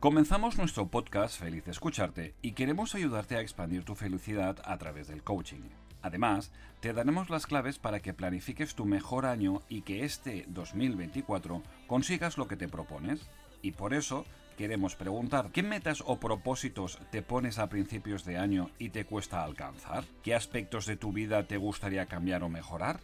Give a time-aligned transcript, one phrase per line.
[0.05, 5.09] Comenzamos nuestro podcast Feliz de Escucharte y queremos ayudarte a expandir tu felicidad a través
[5.09, 5.62] del coaching.
[6.03, 11.62] Además, te daremos las claves para que planifiques tu mejor año y que este 2024
[11.87, 13.27] consigas lo que te propones.
[13.62, 14.27] Y por eso
[14.59, 19.43] queremos preguntar, ¿qué metas o propósitos te pones a principios de año y te cuesta
[19.43, 20.05] alcanzar?
[20.23, 23.01] ¿Qué aspectos de tu vida te gustaría cambiar o mejorar?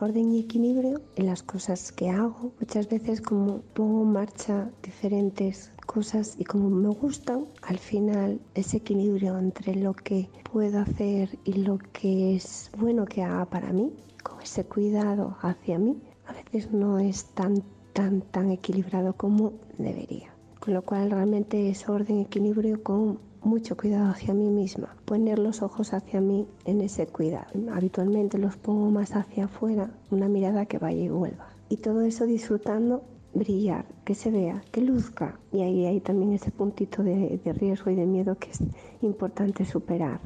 [0.00, 2.52] Orden y equilibrio en las cosas que hago.
[2.60, 8.78] Muchas veces como pongo en marcha diferentes cosas y como me gustan, al final ese
[8.78, 13.92] equilibrio entre lo que puedo hacer y lo que es bueno que haga para mí,
[14.22, 20.34] con ese cuidado hacia mí, a veces no es tan tan tan equilibrado como debería.
[20.60, 25.62] Con lo cual realmente es orden equilibrio con mucho cuidado hacia mí misma, poner los
[25.62, 27.46] ojos hacia mí en ese cuidado.
[27.72, 31.48] Habitualmente los pongo más hacia afuera, una mirada que vaya y vuelva.
[31.68, 35.38] Y todo eso disfrutando brillar, que se vea, que luzca.
[35.52, 38.60] Y ahí hay también ese puntito de, de riesgo y de miedo que es
[39.02, 40.20] importante superar.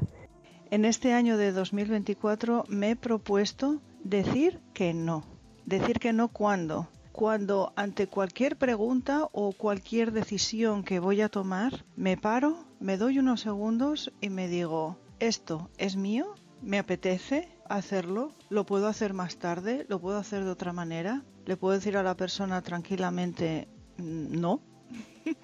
[0.71, 5.25] En este año de 2024 me he propuesto decir que no.
[5.67, 11.85] Decir que no cuando, cuando ante cualquier pregunta o cualquier decisión que voy a tomar,
[11.97, 18.33] me paro, me doy unos segundos y me digo, esto es mío, me apetece hacerlo,
[18.48, 22.02] lo puedo hacer más tarde, lo puedo hacer de otra manera, le puedo decir a
[22.02, 23.68] la persona tranquilamente,
[23.98, 24.63] mm, no.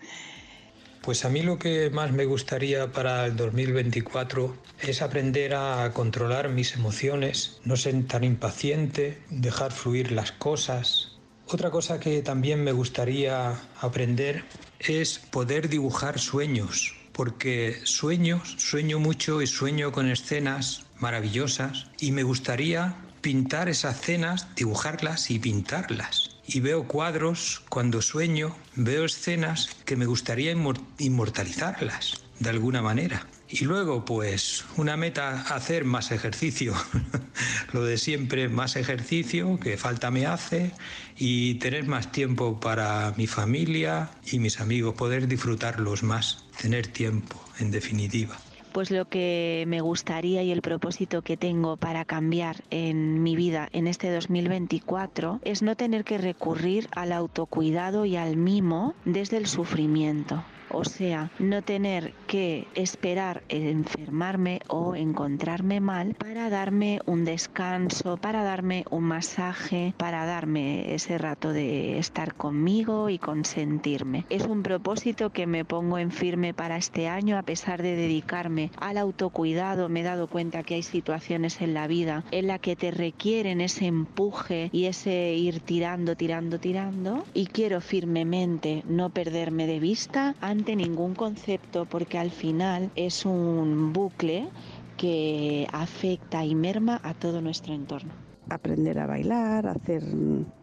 [1.02, 6.48] Pues a mí lo que más me gustaría para el 2024 es aprender a controlar
[6.48, 11.16] mis emociones, no ser tan impaciente, dejar fluir las cosas,
[11.48, 14.42] otra cosa que también me gustaría aprender
[14.80, 22.22] es poder dibujar sueños, porque sueño, sueño mucho y sueño con escenas maravillosas y me
[22.22, 26.36] gustaría pintar esas escenas, dibujarlas y pintarlas.
[26.46, 30.54] Y veo cuadros cuando sueño, veo escenas que me gustaría
[30.98, 33.26] inmortalizarlas de alguna manera.
[33.48, 36.74] Y luego, pues, una meta, hacer más ejercicio.
[37.72, 40.72] Lo de siempre, más ejercicio, que falta me hace,
[41.16, 47.42] y tener más tiempo para mi familia y mis amigos, poder disfrutarlos más, tener tiempo,
[47.58, 48.36] en definitiva
[48.76, 53.70] pues lo que me gustaría y el propósito que tengo para cambiar en mi vida
[53.72, 59.46] en este 2024 es no tener que recurrir al autocuidado y al mimo desde el
[59.46, 60.44] sufrimiento.
[60.70, 68.42] O sea, no tener que esperar enfermarme o encontrarme mal para darme un descanso, para
[68.42, 74.24] darme un masaje, para darme ese rato de estar conmigo y consentirme.
[74.30, 78.70] Es un propósito que me pongo en firme para este año a pesar de dedicarme
[78.78, 79.88] al autocuidado.
[79.88, 83.60] Me he dado cuenta que hay situaciones en la vida en la que te requieren
[83.60, 90.34] ese empuje y ese ir tirando, tirando, tirando y quiero firmemente no perderme de vista
[90.64, 94.48] ningún concepto porque al final es un bucle
[94.96, 98.12] que afecta y merma a todo nuestro entorno.
[98.48, 100.02] Aprender a bailar, hacer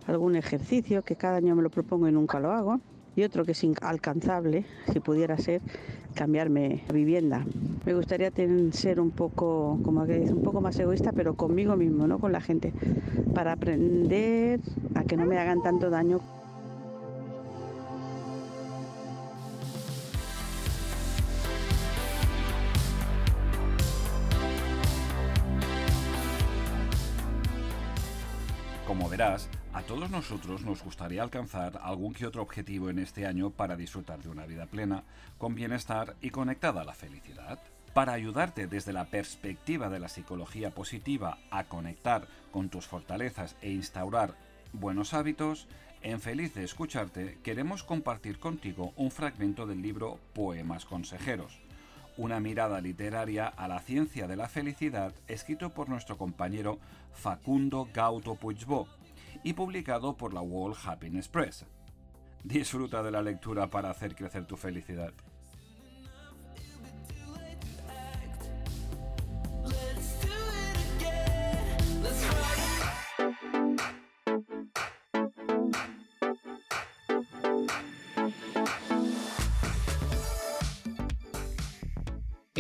[0.08, 2.80] algún ejercicio que cada año me lo propongo y nunca lo hago.
[3.16, 5.62] Y otro que es inalcanzable, si pudiera ser,
[6.16, 7.46] cambiarme vivienda.
[7.86, 12.08] Me gustaría tener, ser un poco, como que un poco más egoísta, pero conmigo mismo,
[12.08, 12.74] no con la gente,
[13.36, 14.60] para aprender
[14.96, 16.22] a que no me hagan tanto daño
[28.94, 33.50] Como verás, a todos nosotros nos gustaría alcanzar algún que otro objetivo en este año
[33.50, 35.04] para disfrutar de una vida plena,
[35.40, 37.58] con bienestar y conectada a la felicidad.
[37.96, 43.72] Para ayudarte desde la perspectiva de la psicología positiva a conectar con tus fortalezas e
[43.72, 44.36] instaurar
[44.74, 45.68] buenos hábitos,
[46.04, 51.64] en Feliz de Escucharte queremos compartir contigo un fragmento del libro Poemas Consejeros,
[52.16, 56.78] una mirada literaria a la ciencia de la felicidad escrito por nuestro compañero
[57.14, 58.88] Facundo Gauto Puigbó
[59.44, 61.66] y publicado por la World Happiness Press.
[62.44, 65.14] Disfruta de la lectura para hacer crecer tu felicidad.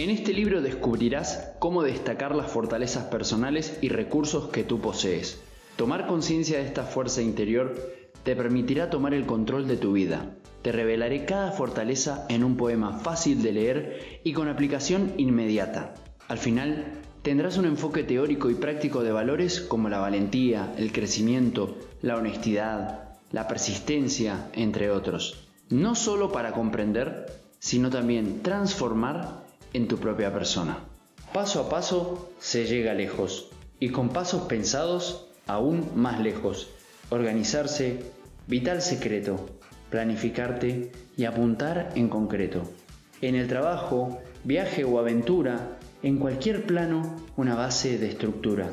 [0.03, 5.39] En este libro descubrirás cómo destacar las fortalezas personales y recursos que tú posees.
[5.77, 7.73] Tomar conciencia de esta fuerza interior
[8.23, 10.35] te permitirá tomar el control de tu vida.
[10.61, 15.93] Te revelaré cada fortaleza en un poema fácil de leer y con aplicación inmediata.
[16.27, 16.83] Al final,
[17.21, 23.15] tendrás un enfoque teórico y práctico de valores como la valentía, el crecimiento, la honestidad,
[23.31, 25.47] la persistencia, entre otros.
[25.69, 27.27] No solo para comprender,
[27.59, 29.42] sino también transformar
[29.73, 30.79] en tu propia persona.
[31.33, 33.49] Paso a paso se llega lejos
[33.79, 36.69] y con pasos pensados aún más lejos.
[37.09, 37.99] Organizarse,
[38.47, 39.49] vital secreto,
[39.89, 42.63] planificarte y apuntar en concreto.
[43.21, 48.69] En el trabajo, viaje o aventura, en cualquier plano, una base de estructura.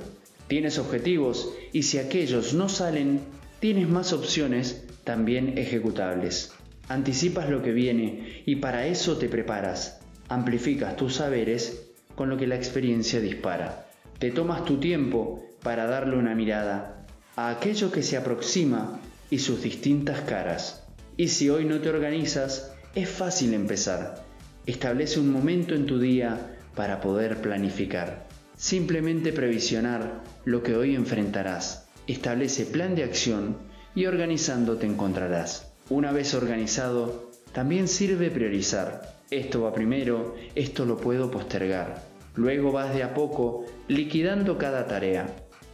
[0.49, 3.21] Tienes objetivos y si aquellos no salen,
[3.61, 6.53] tienes más opciones también ejecutables.
[6.89, 10.00] Anticipas lo que viene y para eso te preparas
[10.31, 13.89] amplificas tus saberes con lo que la experiencia dispara.
[14.19, 17.05] Te tomas tu tiempo para darle una mirada
[17.35, 20.85] a aquello que se aproxima y sus distintas caras.
[21.17, 24.25] Y si hoy no te organizas, es fácil empezar.
[24.67, 28.29] Establece un momento en tu día para poder planificar.
[28.57, 31.89] Simplemente previsionar lo que hoy enfrentarás.
[32.07, 33.57] Establece plan de acción
[33.97, 35.73] y organizando te encontrarás.
[35.89, 42.03] Una vez organizado, también sirve priorizar esto va primero, esto lo puedo postergar.
[42.35, 45.27] Luego vas de a poco liquidando cada tarea.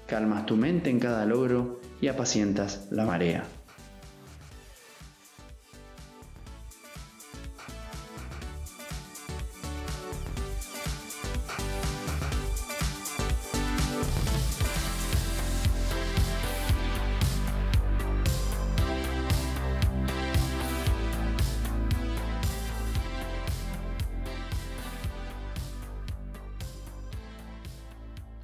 [0.06, 3.44] Calmas tu mente en cada logro y apacientas la marea.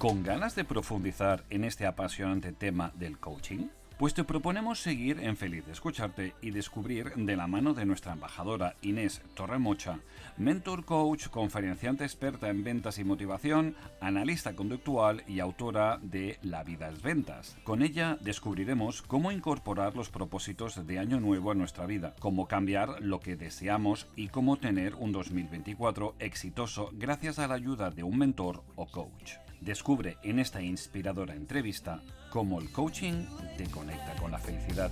[0.03, 3.69] ¿Con ganas de profundizar en este apasionante tema del coaching?
[3.97, 8.11] Pues te proponemos seguir en Feliz de Escucharte y descubrir de la mano de nuestra
[8.11, 10.01] embajadora Inés Torremocha,
[10.35, 16.89] mentor coach, conferenciante experta en ventas y motivación, analista conductual y autora de La vida
[16.89, 17.55] es ventas.
[17.63, 23.01] Con ella descubriremos cómo incorporar los propósitos de año nuevo a nuestra vida, cómo cambiar
[23.01, 28.17] lo que deseamos y cómo tener un 2024 exitoso gracias a la ayuda de un
[28.17, 29.35] mentor o coach.
[29.63, 33.25] Descubre en esta inspiradora entrevista cómo el coaching
[33.57, 34.91] te conecta con la felicidad.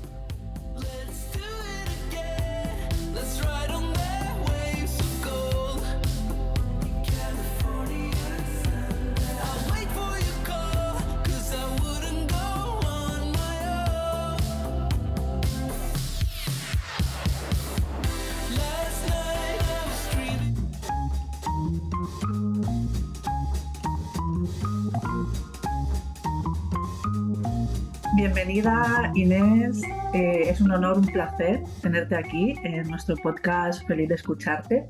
[28.62, 29.82] Bienvenida Inés,
[30.14, 34.88] eh, es un honor, un placer tenerte aquí en nuestro podcast Feliz de escucharte.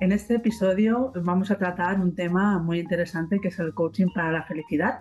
[0.00, 4.30] En este episodio vamos a tratar un tema muy interesante que es el coaching para
[4.30, 5.00] la felicidad.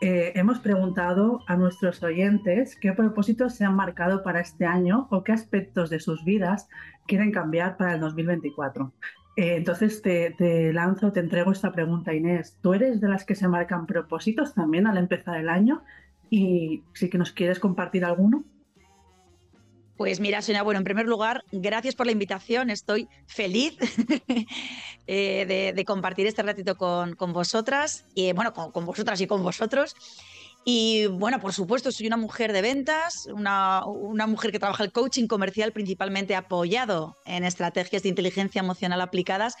[0.00, 5.22] Eh, hemos preguntado a nuestros oyentes qué propósitos se han marcado para este año o
[5.22, 6.70] qué aspectos de sus vidas
[7.06, 8.94] quieren cambiar para el 2024.
[9.36, 12.56] Eh, entonces te, te, lanzo, te entrego esta pregunta, Inés.
[12.62, 15.82] ¿Tú eres de las que se marcan propósitos también al empezar el año?
[16.32, 18.42] Y si que nos quieres compartir alguno.
[19.98, 22.70] Pues mira, Sonia, bueno, en primer lugar, gracias por la invitación.
[22.70, 23.76] Estoy feliz
[25.06, 29.94] eh, de, compartir este ratito con, vosotras, y bueno, con, vosotras y con vosotros.
[30.64, 34.92] Y bueno, por supuesto, soy una mujer de ventas, una, una, mujer que trabaja el
[34.92, 39.54] coaching comercial principalmente apoyado en estrategias de inteligencia emocional aplicadas,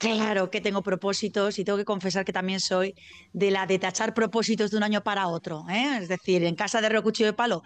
[0.00, 2.94] Claro que tengo propósitos y tengo que confesar que también soy
[3.34, 5.66] de la de tachar propósitos de un año para otro.
[5.68, 5.98] ¿eh?
[6.00, 7.62] Es decir, en casa de Rocuchillo de Palo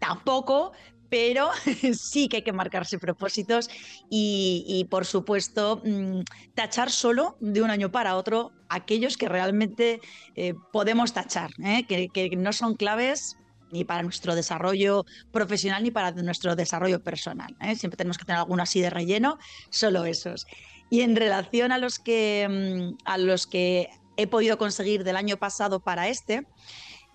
[0.00, 0.72] tampoco,
[1.08, 1.48] pero
[1.94, 3.70] sí que hay que marcarse propósitos
[4.10, 6.22] y, por supuesto, mm,
[6.56, 10.00] tachar solo de un año para otro aquellos que realmente
[10.34, 11.86] eh, podemos tachar, ¿eh?
[11.86, 13.36] que, que no son claves
[13.70, 17.56] ni para nuestro desarrollo profesional ni para nuestro desarrollo personal.
[17.76, 19.38] Siempre tenemos que tener alguno así de relleno,
[19.70, 20.46] solo esos.
[20.90, 25.36] Y en relación a los que, mm, a los que he podido conseguir del año
[25.36, 26.46] pasado para este,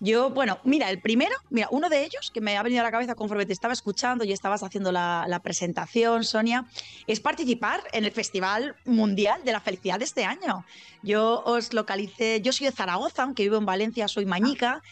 [0.04, 2.90] Yo, bueno, mira, el primero, mira, uno de ellos que me ha venido a la
[2.90, 6.66] cabeza conforme te estaba escuchando y estabas haciendo la, presentación, Sonia,
[7.06, 10.64] es participar en el Festival Mundial de la Felicidad de este año.
[11.04, 14.82] Yo os localicé, yo soy de Zaragoza, aunque vivo en Valencia, soy mañica.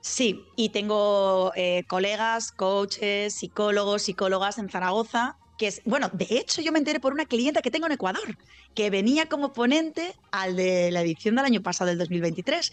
[0.00, 6.62] Sí, y tengo eh, colegas, coaches, psicólogos, psicólogas en Zaragoza que es, bueno, de hecho
[6.62, 8.38] yo me enteré por una clienta que tengo en Ecuador,
[8.74, 12.72] que venía como ponente al de la edición del año pasado, del 2023.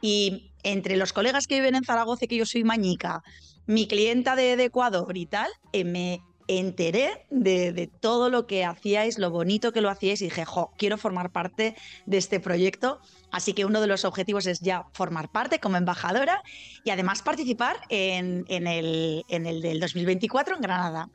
[0.00, 3.24] Y entre los colegas que viven en Zaragoza, que yo soy mañica,
[3.66, 9.32] mi clienta de, Ecuador y tal, eh, me enteré de, todo lo que hacíais, lo
[9.32, 11.74] bonito que lo hacíais y dije, jo, quiero formar parte
[12.06, 13.00] de este proyecto.
[13.32, 16.44] Así que uno de los objetivos es ya formar parte como embajadora
[16.84, 21.10] y además participar en, el, en el del 2024 en Granada.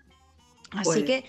[0.75, 1.25] Así pues que,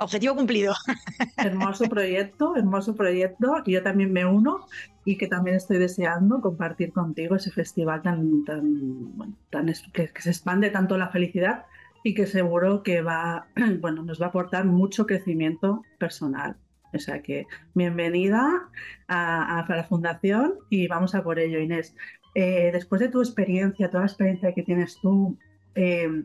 [0.00, 0.74] objetivo cumplido.
[1.36, 3.62] Hermoso proyecto, hermoso proyecto.
[3.66, 4.66] Yo también me uno
[5.04, 10.70] y que también estoy deseando compartir contigo ese festival tan, tan, tan que, se expande
[10.70, 11.66] tanto la felicidad
[12.02, 13.46] y que seguro que va,
[13.80, 16.56] bueno, nos va a aportar mucho crecimiento personal.
[16.92, 18.68] O sea que bienvenida
[19.06, 21.94] a, la fundación y vamos a por ello, Inés.
[22.34, 25.38] Eh, después de tu experiencia, toda la experiencia que tienes tú,
[25.74, 26.24] eh,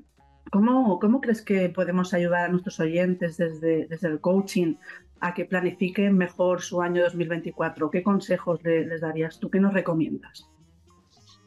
[0.51, 4.75] ¿Cómo, ¿Cómo, crees que podemos ayudar a nuestros oyentes desde, desde el coaching
[5.19, 7.89] a que planifiquen mejor su año 2024?
[7.89, 9.49] ¿Qué consejos les darías tú?
[9.49, 10.47] ¿Qué nos recomiendas?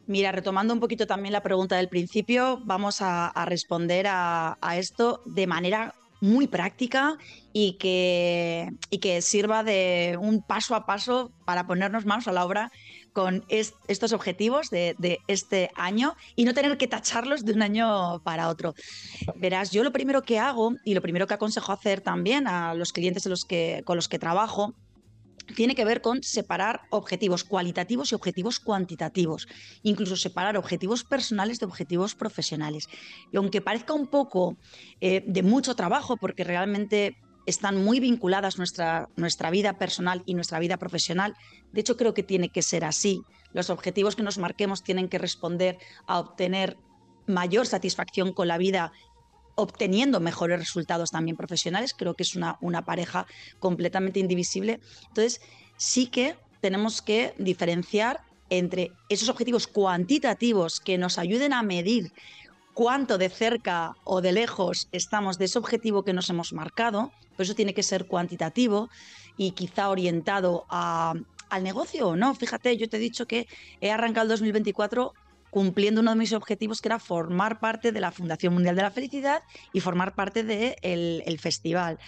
[0.09, 5.47] Mira, retomando un poquito también la pregunta del principio, vamos a, responder a, esto de
[5.47, 7.19] manera muy práctica
[7.53, 12.47] y que, y que sirva de un paso a paso para ponernos manos a la
[12.47, 12.73] obra
[13.13, 18.49] con estos objetivos de, este año y no tener que tacharlos de un año para
[18.49, 18.75] otro.
[19.37, 22.93] Verás, yo lo primero que hago y lo primero que aconsejo hacer también a los
[22.93, 23.25] clientes
[23.85, 24.75] con los que trabajo
[25.55, 29.49] tiene que ver con separar objetivos cualitativos y objetivos cuantitativos,
[29.83, 32.89] incluso separar objetivos personales de objetivos profesionales.
[33.33, 34.57] Y aunque parezca un poco
[35.01, 37.17] eh, de mucho trabajo, porque realmente
[37.49, 41.35] están muy vinculadas nuestra, nuestra vida personal y nuestra vida profesional.
[41.73, 43.23] De hecho, creo que tiene que ser así.
[43.55, 46.77] Los objetivos que nos marquemos tienen que responder a obtener
[47.27, 48.93] mayor satisfacción con la vida
[49.55, 51.95] obteniendo mejores resultados también profesionales.
[51.97, 53.27] Creo que es una, una pareja
[53.59, 54.79] completamente indivisible.
[55.09, 55.41] Entonces,
[55.79, 62.13] sí que tenemos que diferenciar entre esos objetivos cuantitativos que nos ayuden a medir
[62.79, 67.43] cuánto de cerca o de lejos estamos de ese objetivo que nos hemos marcado, por
[67.43, 68.89] eso tiene que ser cuantitativo
[69.37, 72.37] y quizá orientado al negocio o no.
[72.37, 73.49] Fíjate, yo te he dicho que
[73.81, 75.13] he arrancado el 2024
[75.51, 78.93] cumpliendo uno de mis objetivos que era formar parte de la Fundación Mundial de la
[78.93, 79.43] Felicidad
[79.73, 81.99] y formar parte del de el festival.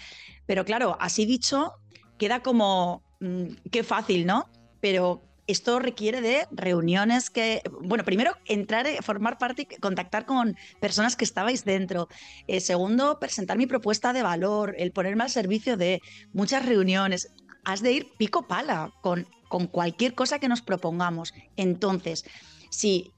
[0.46, 1.72] Pero claro, así dicho,
[2.16, 4.48] queda como, mm, qué fácil, ¿no?
[4.80, 11.16] Pero esto requiere de reuniones que, bueno, primero entrar, eh, formar parte contactar con personas
[11.16, 12.08] que estabais dentro.
[12.46, 16.00] Eh, segundo, presentar mi propuesta de valor, el ponerme al servicio de
[16.32, 17.32] muchas reuniones.
[17.64, 21.34] Has de ir pico pala con, con cualquier cosa que nos propongamos.
[21.56, 22.24] Entonces,
[22.70, 23.12] si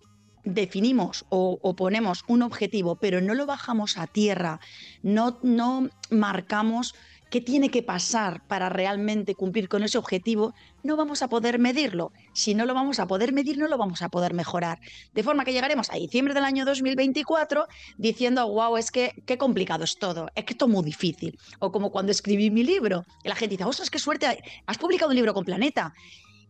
[0.44, 4.58] definimos o, o, ponemos un objetivo, pero no lo bajamos a tierra,
[5.02, 6.94] no, no marcamos
[7.32, 12.12] qué tiene que pasar para realmente cumplir con ese objetivo, no vamos a poder medirlo.
[12.34, 14.80] Si no lo vamos a poder medir, no lo vamos a poder mejorar.
[15.14, 19.82] De forma que llegaremos a diciembre del año 2024 diciendo, wow, es que qué complicado
[19.82, 21.38] es todo, es que esto es muy difícil.
[21.58, 25.08] O como cuando escribí mi libro, y la gente dice, ostras, qué suerte, has publicado
[25.08, 25.94] un libro con Planeta.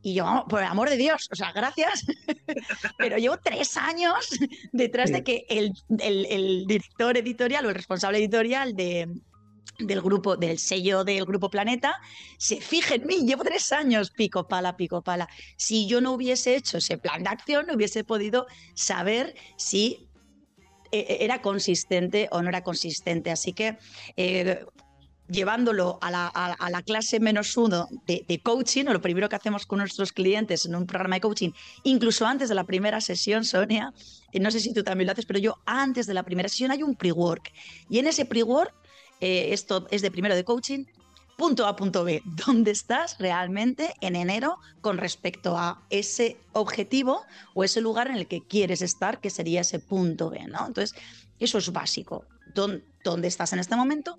[0.02, 2.04] Y yo, por el amor de Dios, o sea, gracias,
[2.98, 4.30] pero llevo tres años
[4.72, 9.06] detrás de que el, el director editorial o el responsable editorial de,
[9.86, 12.00] del grupo, del sello del grupo Planeta,
[12.38, 15.28] se fije en mí, llevo tres años, pico pala, pico pala.
[15.56, 20.08] Si yo no hubiese hecho ese plan de acción, no hubiese podido saber si
[20.92, 23.30] eh, eh, era consistente o no era consistente.
[23.30, 23.78] Así que
[24.16, 24.64] eh,
[25.26, 29.78] llevándolo a la, clase menos uno de, de, coaching, o lo primero que hacemos con
[29.78, 31.50] nuestros clientes en un programa de coaching,
[31.84, 33.94] incluso antes de la primera sesión, Sonia,
[34.38, 36.82] no sé si tú también lo haces, pero yo antes de la primera sesión hay
[36.82, 37.52] un pre-work.
[37.88, 38.74] Y en ese pre-work
[39.22, 40.84] eh, esto es de primero de coaching,
[41.36, 47.22] punto A, punto B, ¿dónde estás realmente en enero con respecto a ese objetivo
[47.54, 50.66] o ese lugar en el que quieres estar, que sería ese punto B, ¿no?
[50.66, 51.00] Entonces,
[51.38, 52.24] eso es básico.
[52.52, 54.18] ¿Dónde, estás en este momento?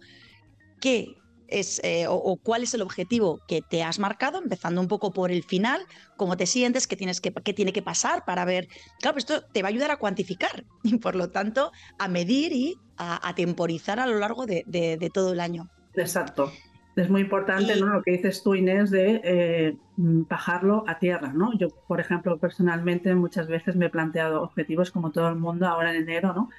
[0.79, 5.12] ¿Qué es, eh, o, cuál es el objetivo que te has marcado, empezando un poco
[5.12, 5.81] por el final,
[6.17, 8.67] cómo te sientes, qué, tienes que, tiene que pasar para ver.
[9.00, 12.53] Claro, pues esto te va a ayudar a cuantificar y por lo tanto a medir
[12.53, 15.69] y a, temporizar a lo largo de, todo el año.
[15.95, 16.51] Exacto.
[16.95, 17.88] es muy importante ¿no?
[17.88, 21.33] lo que dices tú, Inés, de eh, bajarlo a tierra.
[21.33, 21.57] ¿no?
[21.57, 25.93] Yo, por ejemplo, personalmente muchas veces me he planteado objetivos como todo el mundo ahora
[25.93, 26.50] en enero, ¿no?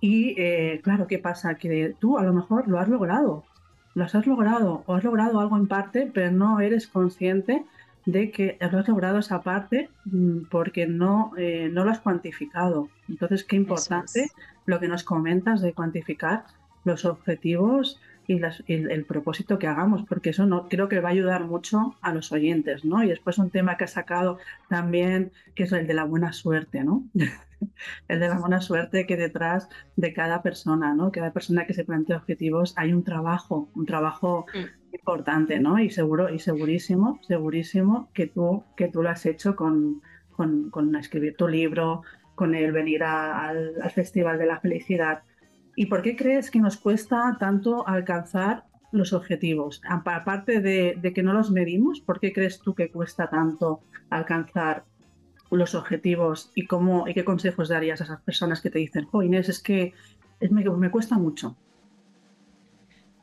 [0.00, 1.56] Y eh, claro, ¿qué pasa?
[1.56, 3.44] Que tú a lo mejor lo has logrado,
[3.98, 7.64] lo has logrado o has logrado algo en parte, pero no eres consciente
[8.06, 12.88] de que lo has logrado esa parte mm, porque no, eh, no lo has cuantificado.
[13.08, 14.30] Entonces, qué importante
[14.66, 16.44] lo que nos comentas de cuantificar
[16.84, 21.44] los objetivos y, el, propósito que hagamos, porque eso no creo que va a ayudar
[21.44, 23.02] mucho a los oyentes, ¿no?
[23.02, 24.38] Y después un tema que ha sacado
[24.68, 27.02] también, que es el de la buena suerte, ¿no?
[28.08, 31.12] el de la buena suerte que detrás de cada persona, ¿no?
[31.12, 34.94] Cada persona que se plantea objetivos hay un trabajo, un trabajo mm.
[34.94, 35.78] importante, ¿no?
[35.78, 41.36] Y seguro, y segurísimo, segurísimo que tú, que tú lo has hecho con, con, escribir
[41.36, 42.02] tu libro,
[42.34, 45.22] con el venir al Festival de la Felicidad,
[45.80, 49.80] ¿Y por qué crees que nos cuesta tanto alcanzar los objetivos?
[49.88, 54.86] Aparte de, que no los medimos, ¿por qué crees tú que cuesta tanto alcanzar
[55.50, 59.22] los objetivos y cómo y qué consejos darías a esas personas que te dicen, oh
[59.22, 59.94] Inés, es que
[60.50, 61.56] me, cuesta mucho?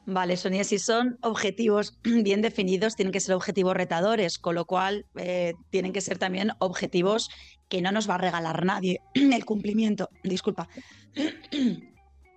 [0.08, 5.06] Vale, Sonia, si son objetivos bien definidos, tienen que ser objetivos retadores, con lo cual
[5.16, 7.30] eh, tienen que ser también objetivos
[7.70, 10.10] que no nos va a regalar nadie el cumplimiento.
[10.24, 10.68] Disculpa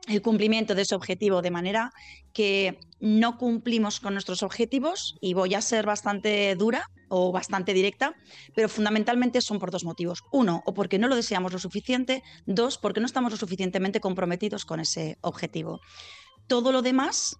[0.08, 1.92] el cumplimiento de ese objetivo, de manera
[2.32, 8.14] que no cumplimos con nuestros objetivos y voy a ser bastante dura o bastante directa,
[8.54, 10.22] pero fundamentalmente son por dos motivos.
[10.32, 14.64] Uno, o porque no lo deseamos lo suficiente, dos, porque no estamos lo suficientemente comprometidos
[14.64, 15.80] con ese objetivo.
[16.46, 17.36] Todo lo demás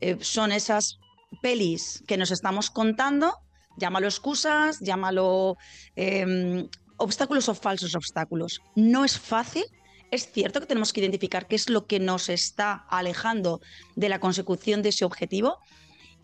[0.00, 0.98] eh, son esas
[1.42, 3.34] pelis que nos estamos contando,
[3.76, 5.56] llámalo excusas, llámalo
[5.96, 8.60] em, obstáculos o falsos obstáculos.
[8.76, 9.64] No es fácil
[10.10, 13.60] es cierto que tenemos que identificar qué es lo que nos está alejando
[13.96, 15.58] de la consecución de ese objetivo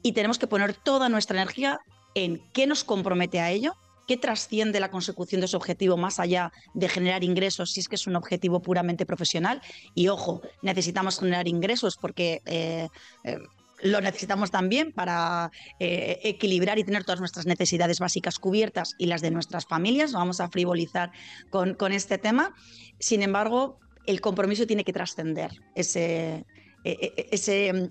[0.03, 1.81] y tenemos que poner toda nuestra energía
[2.15, 3.75] en qué nos compromete a ello,
[4.07, 7.95] qué trasciende la consecución de ese objetivo más allá de generar ingresos, si es que
[7.95, 9.63] es un objetivo puramente profesional.
[9.95, 12.89] Y ojo, necesitamos generar ingresos porque eh,
[13.25, 13.39] eh,
[13.83, 19.23] lo necesitamos también para eh, equilibrar y tener todas nuestras necesidades básicas cubiertas y las
[19.23, 20.13] de nuestras familias.
[20.13, 21.13] vamos a frivolizar
[21.51, 22.55] con, con este tema.
[22.99, 26.45] Sin embargo, el compromiso tiene que trascender ese,
[26.85, 27.91] e, e, ese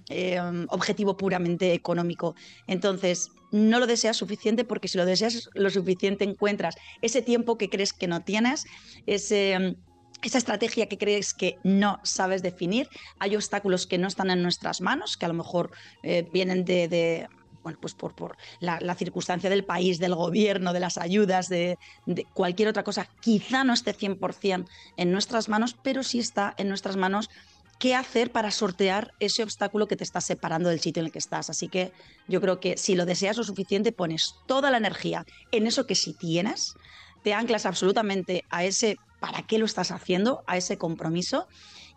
[0.70, 2.36] objetivo puramente económico.
[2.68, 7.70] Entonces, no lo deseas suficiente porque si lo deseas lo suficiente encuentras ese tiempo que
[7.70, 8.66] crees que no tienes,
[9.06, 9.78] ese
[10.22, 12.90] esa estrategia que crees que no sabes definir.
[13.20, 15.72] Hay obstáculos que no están en nuestras manos, que a lo mejor
[16.04, 17.28] eh, vienen de,
[17.64, 22.26] bueno, pues por, por la, circunstancia del país, del gobierno, de las ayudas, de, de,
[22.34, 23.08] cualquier otra cosa.
[23.22, 27.30] Quizá no esté 100% en nuestras manos, pero sí está en nuestras manos
[27.80, 31.20] qué hacer para sortear ese obstáculo que te está separando del sitio en el que
[31.20, 31.50] estás.
[31.50, 31.94] Así que
[32.28, 35.96] yo creo que si lo deseas lo suficiente, pones toda la energía en eso que
[35.96, 36.76] sí tienes,
[37.24, 41.48] te anclas absolutamente a ese para qué lo estás haciendo, a ese compromiso.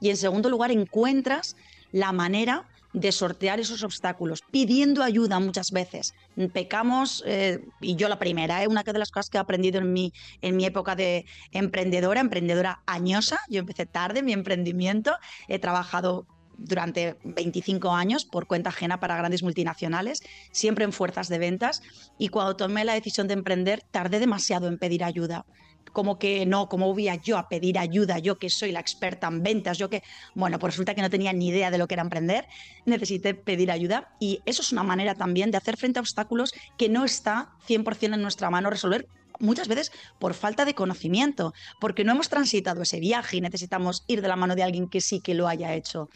[0.00, 1.56] Y en segundo lugar, encuentras
[1.92, 6.14] la manera de sortear esos obstáculos, pidiendo ayuda muchas veces.
[6.52, 8.68] Pecamos, eh, y yo la primera, ¿eh?
[8.68, 12.82] una de las cosas que he aprendido en mi, en mi época de emprendedora, emprendedora
[12.86, 15.16] añosa, yo empecé tarde mi emprendimiento,
[15.48, 16.26] he trabajado
[16.58, 21.82] durante 25 años por cuenta ajena para grandes multinacionales, siempre en fuerzas de ventas,
[22.18, 25.46] y cuando tomé la decisión de emprender, tardé demasiado en pedir ayuda
[25.92, 29.26] como que no, como voy a yo a pedir ayuda, yo que soy la experta
[29.28, 30.02] en ventas, yo que,
[30.34, 32.46] bueno, pues resulta que no tenía ni idea de lo que era emprender,
[32.86, 36.88] necesité pedir ayuda y eso es una manera también de hacer frente a obstáculos que
[36.88, 39.06] no está 100% en nuestra mano resolver
[39.38, 44.22] muchas veces por falta de conocimiento, porque no hemos transitado ese viaje y necesitamos ir
[44.22, 46.08] de la mano de alguien que sí que lo haya hecho.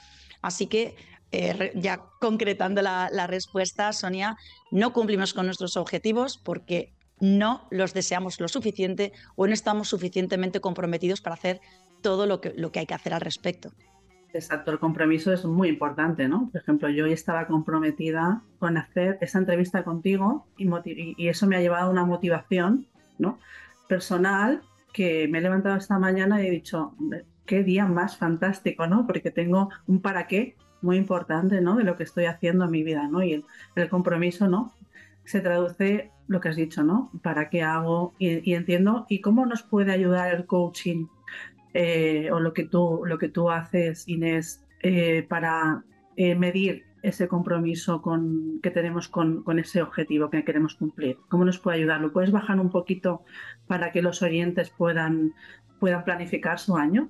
[0.42, 0.96] Así que
[1.32, 4.36] eh, ya concretando la, la, respuesta, Sonia,
[4.70, 10.60] no cumplimos con nuestros objetivos porque no los deseamos lo suficiente o no estamos suficientemente
[10.60, 11.60] comprometidos para hacer
[12.02, 13.72] todo lo que, lo que hay que hacer al respecto.
[14.36, 16.50] Exacto, el compromiso es muy importante, ¿no?
[16.52, 21.88] Por ejemplo, yo estaba comprometida con hacer esta entrevista contigo y, eso me ha llevado
[21.88, 22.86] a una motivación,
[23.18, 23.38] ¿no?
[23.88, 26.94] Personal que me he levantado esta mañana y he dicho,
[27.46, 29.06] qué día más fantástico, ¿no?
[29.06, 31.76] Porque tengo un para qué muy importante, ¿no?
[31.76, 33.22] De lo que estoy haciendo en mi vida, ¿no?
[33.22, 34.74] Y el, el compromiso, ¿no?
[35.24, 37.10] Se traduce lo que has dicho, ¿no?
[37.22, 38.14] ¿Para qué hago?
[38.18, 39.06] Y, entiendo.
[39.08, 41.06] ¿Y cómo nos puede ayudar el coaching
[41.74, 45.84] eh, o lo que, tú, lo que tú haces, Inés, eh, para
[46.16, 51.18] eh, medir ese compromiso con, que tenemos con, con, ese objetivo que queremos cumplir?
[51.28, 52.00] ¿Cómo nos puede ayudar?
[52.00, 53.22] ¿Lo puedes bajar un poquito
[53.66, 55.34] para que los oyentes puedan,
[55.78, 57.08] puedan planificar su año?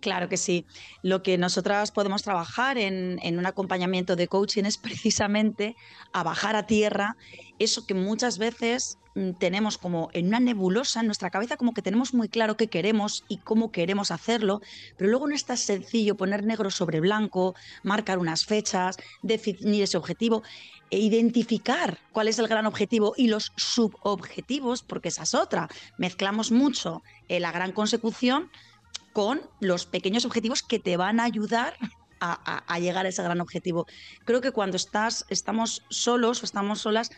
[0.00, 0.66] Claro que sí.
[1.02, 5.76] Lo que nosotras podemos trabajar en, un acompañamiento de coaching es precisamente
[6.12, 7.16] a bajar a tierra
[7.58, 11.82] eso que muchas veces mm, tenemos como en una nebulosa en nuestra cabeza, como que
[11.82, 14.60] tenemos muy claro qué queremos y cómo queremos hacerlo,
[14.96, 19.98] pero luego no es tan sencillo poner negro sobre blanco, marcar unas fechas, definir ese
[19.98, 20.42] objetivo
[20.90, 25.68] e identificar cuál es el gran objetivo y los subobjetivos, porque esa es otra.
[25.98, 28.50] Mezclamos mucho eh, la gran consecución
[29.12, 31.76] con los pequeños objetivos que te van a ayudar
[32.20, 33.86] a, llegar a ese gran objetivo.
[34.24, 37.10] Creo que cuando estás, estamos solos o estamos solas,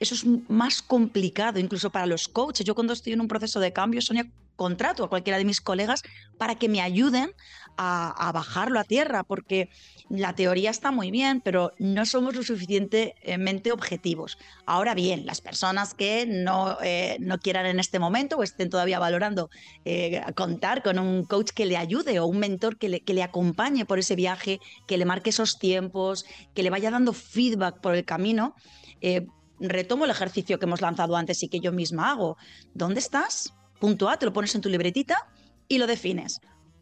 [0.00, 2.64] eso es más complicado, incluso para los coaches.
[2.64, 6.02] Yo cuando estoy en un proceso de cambio, Sonia, contrato a cualquiera de mis colegas
[6.38, 7.30] para que me ayuden
[7.76, 9.68] a, bajarlo a tierra, porque
[10.08, 14.38] la teoría está muy bien, pero no somos lo suficientemente objetivos.
[14.66, 18.98] Ahora bien, las personas que no, eh, no quieran en este momento o estén todavía
[18.98, 19.50] valorando
[19.84, 23.22] eh, contar con un coach que le ayude o un mentor que le, que le
[23.22, 27.94] acompañe por ese viaje, que le marque esos tiempos, que le vaya dando feedback por
[27.94, 28.54] el camino,
[29.00, 29.26] eh,
[29.60, 32.36] retomo el ejercicio que hemos lanzado antes y que yo misma hago.
[32.74, 33.54] ¿Dónde estás?
[33.80, 35.28] Punto A, te lo pones en tu libretita
[35.68, 36.40] y lo defines.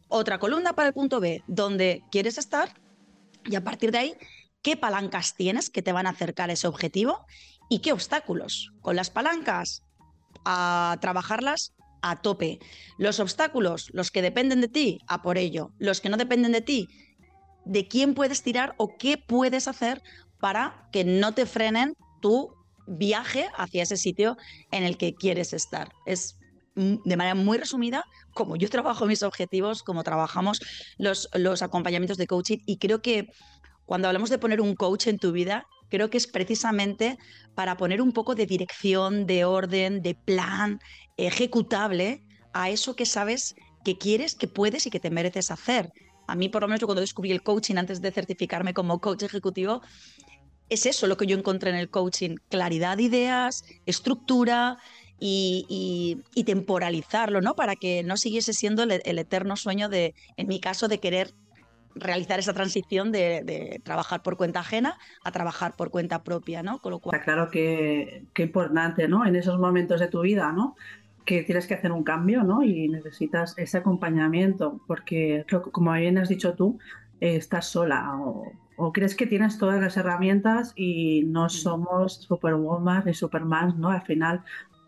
[0.09, 2.75] Otra columna para el punto B, donde quieres estar
[3.45, 4.15] y a partir de ahí,
[4.63, 7.27] ¿qué palancas tienes que te van a acercar a ese objetivo
[7.69, 8.73] y qué obstáculos?
[8.81, 9.83] Con las palancas,
[10.45, 12.59] a trabajarlas a tope.
[12.99, 15.71] Los obstáculos, los que dependen de ti, a por ello.
[15.79, 16.89] Los que no dependen de ti,
[17.65, 20.03] de quién puedes tirar o qué puedes hacer
[20.41, 22.53] para que no te frenen tu
[22.87, 24.37] viaje hacia ese sitio
[24.73, 25.93] en el que quieres estar.
[26.07, 26.37] Es
[26.75, 30.61] de manera muy resumida, como yo trabajo mis objetivos, como trabajamos
[30.99, 33.29] los, los acompañamientos de coaching y creo que
[33.85, 37.19] cuando hablamos de poner un coach en tu vida, creo que es precisamente
[37.55, 40.81] para poner un poco de dirección, de orden, de plan
[41.19, 43.55] ejecutable a eso que sabes
[43.85, 45.93] que quieres, que puedes y que te mereces hacer.
[46.27, 49.83] A mí, por lo menos, cuando descubrí el coaching antes de certificarme como coach ejecutivo,
[50.71, 54.79] es eso lo que yo encontré en el coaching, claridad de ideas, estructura
[55.25, 57.55] y, temporalizarlo, ¿no?
[57.55, 61.33] Para que no siguiese siendo el, eterno sueño de, en mi caso, de querer
[61.95, 66.79] realizar esa transición de, trabajar por cuenta ajena a trabajar por cuenta propia, ¿no?
[66.79, 67.15] Con lo cual...
[67.15, 69.25] Está claro que, que importante, ¿no?
[69.25, 70.77] En esos momentos de tu vida, ¿no?
[71.25, 72.65] que tienes que hacer un cambio, ¿no?
[72.65, 76.81] Y necesitas ese acompañamiento, porque como bien has dicho tú,
[77.21, 83.05] eh, estás sola o o crees que tienes todas las herramientas y no somos superwoman
[83.07, 83.91] ni superman, ¿no?
[83.91, 84.43] Al final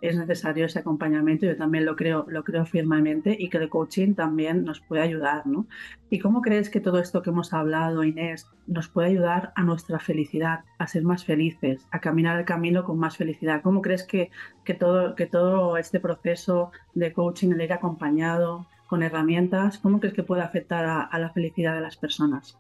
[0.09, 4.14] es necesario ese acompañamiento, yo también lo creo, lo creo firmemente y que el coaching
[4.14, 5.67] también nos puede ayudar, ¿no?
[6.11, 9.99] ¿Y cómo crees que todo esto que hemos hablado, Inés, nos puede ayudar a nuestra
[9.99, 13.62] felicidad, a ser más felices, a caminar el camino con más felicidad?
[13.62, 14.31] ¿Cómo crees que,
[14.64, 20.14] que, todo, que todo este proceso de coaching, el ir acompañado con herramientas, cómo crees
[20.14, 22.59] que puede afectar a la felicidad de las personas?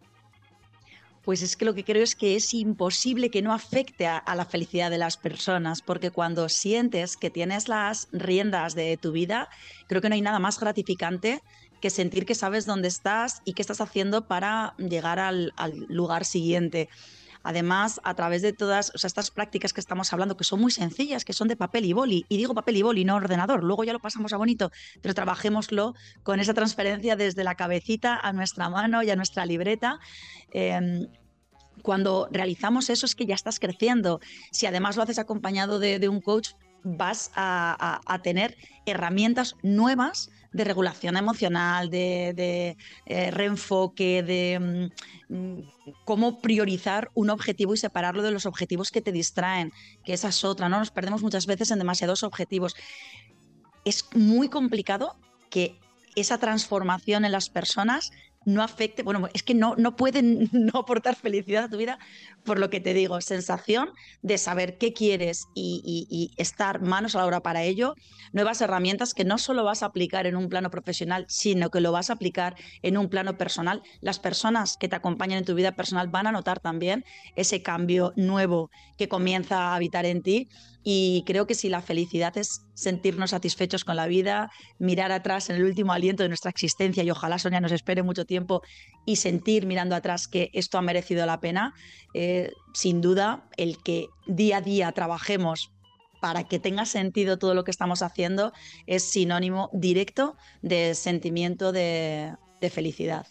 [1.24, 4.44] Pues es que lo que creo es que es imposible que no afecte a, la
[4.44, 9.48] felicidad de las personas, porque cuando sientes que tienes las riendas de tu vida,
[9.86, 11.40] creo que no hay nada más gratificante
[11.80, 15.52] que sentir que sabes dónde estás y qué estás haciendo para llegar al,
[15.88, 16.88] lugar siguiente.
[17.44, 21.34] Además, a través de todas estas prácticas que estamos hablando, que son muy sencillas, que
[21.34, 24.00] son de papel y boli, y digo papel y boli, no ordenador, luego ya lo
[24.00, 29.10] pasamos a bonito, pero trabajémoslo con esa transferencia desde la cabecita a nuestra mano y
[29.10, 30.00] a nuestra libreta.
[30.52, 31.06] Em,
[31.82, 34.20] cuando realizamos eso es que ya estás creciendo.
[34.50, 36.52] Si además lo haces acompañado de, un coach,
[36.82, 44.90] vas a, tener herramientas nuevas de regulación emocional, de, eh, reenfoque, de
[45.28, 49.72] mm, cómo priorizar un objetivo y separarlo de los objetivos que te distraen,
[50.04, 50.78] que esa es otra, ¿no?
[50.78, 52.76] Nos perdemos muchas veces en demasiados objetivos.
[53.84, 55.16] Es muy complicado
[55.50, 55.76] que
[56.14, 58.12] esa transformación en las personas
[58.44, 61.98] no afecte, bueno, es que no, no pueden no aportar felicidad a tu vida,
[62.44, 63.90] por lo que te digo, sensación
[64.22, 67.94] de saber qué quieres y, y, estar manos a la obra para ello,
[68.32, 71.92] nuevas herramientas que no solo vas a aplicar en un plano profesional, sino que lo
[71.92, 73.82] vas a aplicar en un plano personal.
[74.00, 77.04] Las personas que te acompañan en tu vida personal van a notar también
[77.36, 80.48] ese cambio nuevo que comienza a habitar en ti
[80.86, 85.56] y creo que si la felicidad es sentirnos satisfechos con la vida, mirar atrás en
[85.56, 88.62] el último aliento de nuestra existencia y ojalá Sonia nos espere mucho tiempo
[89.06, 91.74] y sentir mirando atrás que esto ha merecido la pena,
[92.12, 95.70] eh, sin duda el que día a día trabajemos
[96.24, 98.54] para que tenga sentido todo lo que estamos haciendo
[98.86, 102.34] es sinónimo directo de sentimiento de,
[102.70, 103.26] felicidad.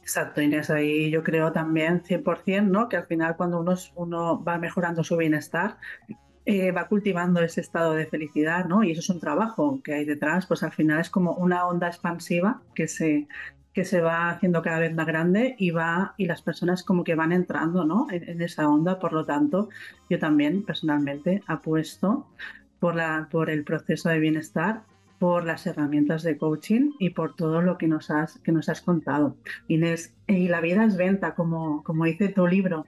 [0.00, 2.88] Exacto, Inés, ahí yo creo también 100%, ¿no?
[2.88, 5.76] Que al final cuando uno, uno va mejorando su bienestar,
[6.44, 8.82] eh, va cultivando ese estado de felicidad, ¿no?
[8.82, 11.86] Y eso es un trabajo que hay detrás, pues al final es como una onda
[11.86, 13.28] expansiva que se,
[13.72, 17.14] que se va haciendo cada vez más grande y va y las personas como que
[17.14, 18.06] van entrando ¿no?
[18.10, 18.98] en, esa onda.
[18.98, 19.68] Por lo tanto,
[20.10, 22.26] yo también personalmente apuesto
[22.80, 24.82] por, la, por el proceso de bienestar,
[25.18, 28.82] por las herramientas de coaching y por todo lo que nos has, que nos has
[28.82, 29.36] contado.
[29.68, 32.86] Inés, y la vida es venta, como, como dice tu libro.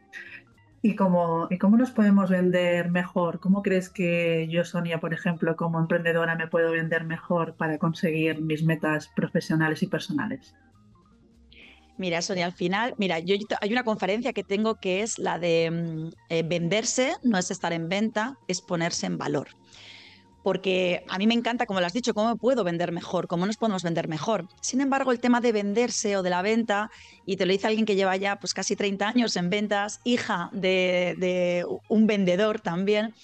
[0.85, 3.41] ¿Y cómo, ¿Y cómo nos podemos vender mejor?
[3.41, 8.43] ¿Cómo crees que yo, Sonia, por ejemplo, como emprendedora, me puedo vender mejor para conseguir
[8.43, 10.55] mis metas profesionales y personales?
[11.97, 15.71] Mira, Sonia, al final, mira, yo hay una conferencia que tengo que es la de
[15.71, 19.49] mm, eh, venderse, no es estar en venta, es ponerse en valor.
[20.45, 23.57] Porque a mí me encanta, como lo has dicho, cómo puedo vender mejor, cómo nos
[23.57, 24.47] podemos vender mejor.
[24.61, 26.93] Sin embargo, el tema de venderse o de la venta,
[27.27, 30.51] y te lo dice alguien que lleva ya pues casi 30 años en ventas, hija
[30.53, 33.15] de un vendedor también,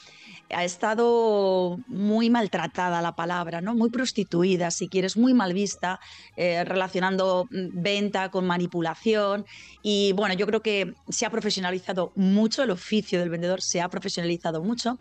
[0.52, 3.74] ha estado muy maltratada la palabra, ¿no?
[3.74, 6.00] Muy prostituida, si quieres, muy mal vista,
[6.36, 9.46] eh, relacionando venta con manipulación.
[9.82, 13.88] Y bueno, yo creo que se ha profesionalizado mucho, el oficio del vendedor se ha
[13.88, 14.98] profesionalizado mucho.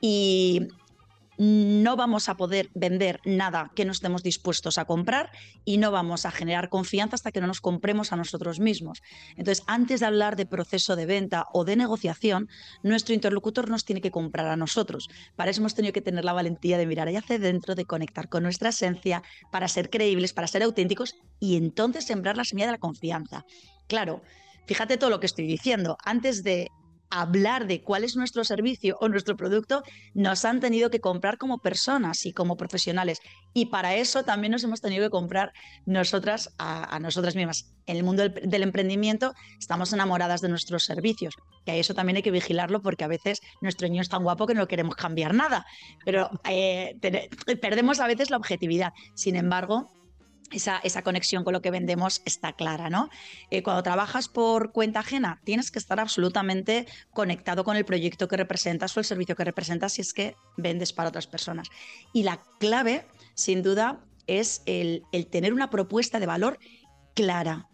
[0.00, 0.68] Y
[1.42, 5.32] no vamos a poder vender nada que no estemos dispuestos a comprar
[5.64, 9.02] y no vamos a generar confianza hasta que no nos compremos a nosotros mismos.
[9.36, 12.48] Entonces, antes de hablar de proceso de venta o de negociación,
[12.84, 15.10] nuestro interlocutor nos tiene que comprar a nosotros.
[15.34, 18.44] Para eso hemos tenido que tener la valentía de mirar hacia dentro, de conectar con
[18.44, 22.78] nuestra esencia, para ser creíbles, para ser auténticos y entonces sembrar la semilla de la
[22.78, 23.44] confianza.
[23.88, 24.22] Claro,
[24.68, 25.98] fíjate todo lo que estoy diciendo.
[26.04, 26.68] Antes de
[27.12, 29.82] hablar de cuál es nuestro servicio o nuestro producto,
[30.14, 33.20] nos han tenido que comprar como personas y como profesionales.
[33.52, 35.52] Y para eso también nos hemos tenido que comprar
[35.84, 37.74] nosotras a, nosotras mismas.
[37.86, 41.34] En el mundo del, emprendimiento estamos enamoradas de nuestros servicios,
[41.66, 44.46] que a eso también hay que vigilarlo porque a veces nuestro niño es tan guapo
[44.46, 45.66] que no queremos cambiar nada,
[46.06, 46.98] pero eh,
[47.60, 48.94] perdemos a veces la objetividad.
[49.14, 49.90] Sin embargo,
[50.50, 53.08] esa, conexión con lo que vendemos está clara, ¿no?
[53.50, 58.36] Eh, cuando trabajas por cuenta ajena, tienes que estar absolutamente conectado con el proyecto que
[58.36, 61.68] representas o el servicio que representas si es que vendes para otras personas.
[62.12, 66.58] Y la clave, sin duda, es el, el tener una propuesta de valor
[67.14, 67.68] clara.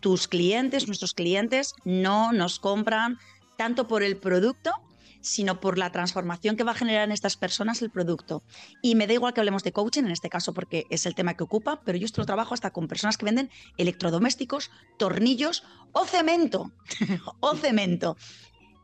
[0.00, 3.18] Tus clientes, nuestros clientes, no nos compran
[3.58, 4.72] tanto por el producto
[5.20, 8.42] sino por la transformación que va a generar en estas personas el producto.
[8.82, 11.34] Y me da igual que hablemos de coaching en este caso porque es el tema
[11.34, 16.04] que ocupa, pero yo esto lo trabajo hasta con personas que venden electrodomésticos, tornillos o
[16.04, 16.72] cemento.
[17.40, 18.16] o cemento.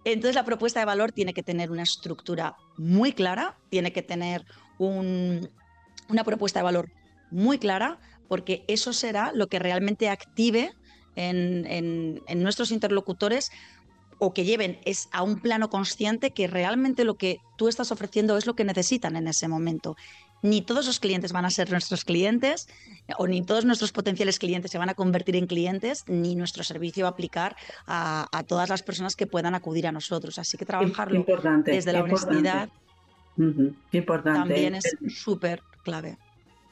[0.05, 4.45] Entonces la propuesta de valor tiene que tener una estructura muy clara, tiene que tener
[4.79, 6.93] una propuesta de valor
[7.31, 10.73] muy clara, porque eso será lo que realmente active
[11.17, 13.51] en, nuestros interlocutores
[14.19, 18.37] o que lleven es a un plano consciente que realmente lo que tú estás ofreciendo
[18.37, 19.97] es lo que necesitan en ese momento.
[20.43, 22.69] Ni todos los clientes van a ser nuestros clientes,
[23.19, 27.05] o ni todos nuestros potenciales clientes se van a convertir en clientes, ni nuestro servicio
[27.05, 30.39] va a aplicar a, todas las personas que puedan acudir a nosotros.
[30.39, 31.25] Así que trabajarlo
[31.65, 32.69] desde la honestidad
[33.93, 34.39] importante.
[34.39, 36.17] también es súper clave.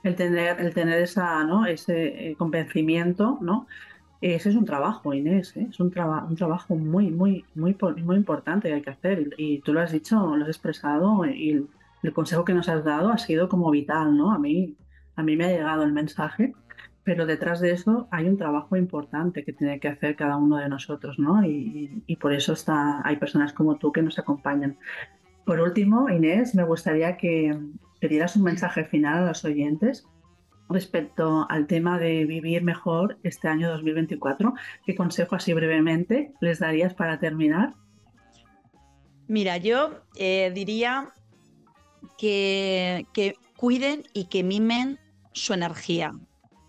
[0.02, 1.64] El tener, el tener esa, ¿no?
[1.64, 3.66] ese eh, convencimiento, ¿no?
[4.32, 5.66] Ese es un trabajo, Inés, ¿eh?
[5.68, 9.34] es un, un trabajo muy, muy, muy, muy importante que hay que hacer.
[9.36, 11.50] Y, tú lo has dicho, lo has expresado y
[12.02, 14.32] el, consejo que nos has dado ha sido como vital, ¿no?
[14.32, 14.78] A mí,
[15.16, 16.54] a mí me ha llegado el mensaje,
[17.02, 20.70] pero detrás de eso hay un trabajo importante que tiene que hacer cada uno de
[20.70, 21.44] nosotros, ¿no?
[21.44, 24.78] Y, y por eso está, hay personas como tú que nos acompañan.
[25.44, 27.58] Por último, Inés, me gustaría que,
[28.00, 30.06] que dieras un mensaje final a los oyentes
[30.68, 34.54] respecto al tema de vivir mejor este año 2024.
[34.84, 37.74] ¿Qué consejo así brevemente les darías para terminar?
[39.26, 41.12] Mira, yo eh, diría
[42.18, 44.98] que, que, cuiden y que mimen
[45.32, 46.12] su energía,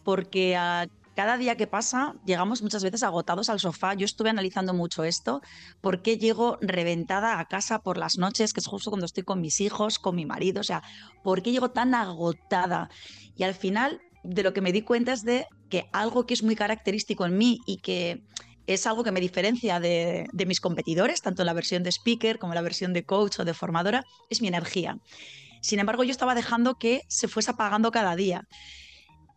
[0.03, 3.93] porque a cada día que pasa llegamos muchas veces agotados al sofá.
[3.93, 5.41] Yo estuve analizando mucho esto,
[5.81, 9.41] por qué llego reventada a casa por las noches, que es justo cuando estoy con
[9.41, 10.83] mis hijos, con mi marido, o sea,
[11.23, 12.89] por qué llego tan agotada.
[13.35, 16.43] Y al final de lo que me di cuenta es de que algo que es
[16.43, 18.23] muy característico en mí y que
[18.67, 22.61] es algo que me diferencia de, mis competidores, tanto la versión de speaker como la
[22.61, 24.97] versión de coach o de formadora, es mi energía.
[25.61, 28.47] Sin embargo, yo estaba dejando que se fuese apagando cada día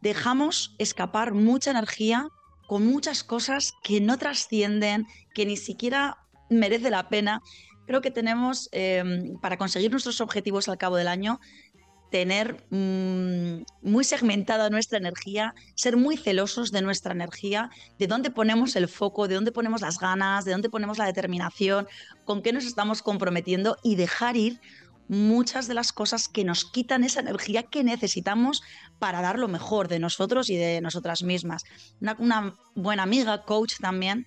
[0.00, 2.28] dejamos escapar mucha energía
[2.66, 6.18] con muchas cosas que no trascienden, que ni siquiera
[6.50, 7.40] merece la pena.
[7.86, 11.40] Creo que tenemos, em, para conseguir nuestros objetivos al cabo del año,
[12.10, 18.76] tener mm, muy segmentada nuestra energía, ser muy celosos de nuestra energía, de dónde ponemos
[18.76, 21.86] el foco, de dónde ponemos las ganas, de dónde ponemos la determinación,
[22.24, 24.60] con qué nos estamos comprometiendo y dejar ir
[25.08, 28.62] muchas de las cosas que nos quitan esa energía que necesitamos
[28.98, 31.64] para dar lo mejor de nosotros y de nosotras mismas.
[32.18, 34.26] Una, buena amiga, coach también,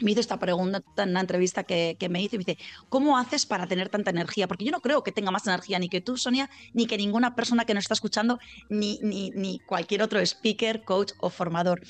[0.00, 3.46] me hizo esta pregunta en una entrevista que, me hizo y me dice, ¿cómo haces
[3.46, 4.48] para tener tanta energía?
[4.48, 7.34] Porque yo no creo que tenga más energía ni que tú, Sonia, ni que ninguna
[7.34, 11.82] persona que nos está escuchando, ni, ni, ni cualquier otro speaker, coach o formador.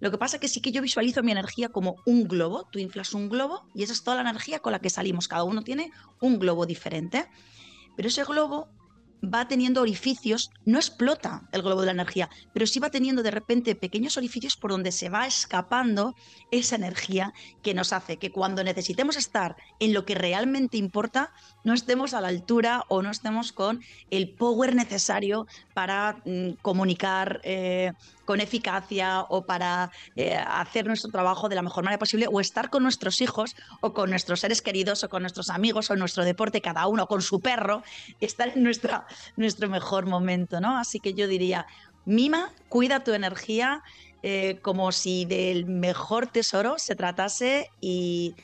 [0.00, 2.68] Lo que pasa es que sí que yo visualizo mi energía como un globo.
[2.72, 5.28] Tú inflas un globo y esa es toda la energía con la que salimos.
[5.28, 7.28] Cada uno tiene un globo diferente.
[7.96, 8.68] Pero ese globo
[9.22, 13.30] va teniendo orificios, no explota el globo de la energía, pero sí va teniendo de
[13.30, 16.14] repente pequeños orificios por donde se va escapando
[16.50, 17.32] esa energía
[17.62, 21.32] que nos hace que cuando necesitemos estar en lo que realmente importa,
[21.64, 23.80] no estemos a la altura o no estemos con
[24.10, 27.92] el power necesario para mm, comunicar eh,
[28.24, 32.70] con eficacia o para eh, hacer nuestro trabajo de la mejor manera posible o estar
[32.70, 36.60] con nuestros hijos o con nuestros seres queridos o con nuestros amigos o nuestro deporte,
[36.60, 37.82] cada uno con su perro,
[38.20, 39.06] estar en nuestra,
[39.36, 40.78] nuestro mejor momento, ¿no?
[40.78, 41.66] Así que yo diría,
[42.04, 43.82] mima, cuida tu energía
[44.22, 48.36] eh, como si del mejor tesoro se tratase y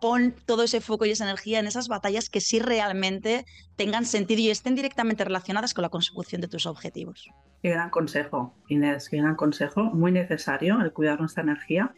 [0.00, 3.44] pon todo ese foco y esa energía en esas batallas que sí realmente
[3.76, 7.28] tengan sentido y estén directamente relacionadas con la consecución de tus objetivos.
[7.62, 11.94] Qué gran consejo, Inés, qué gran consejo, muy necesario el cuidar nuestra energía.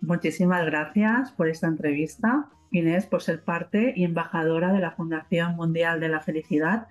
[0.00, 6.00] Muchísimas gracias por esta entrevista, Inés, por ser parte y embajadora de la Fundación Mundial
[6.00, 6.88] de la Felicidad.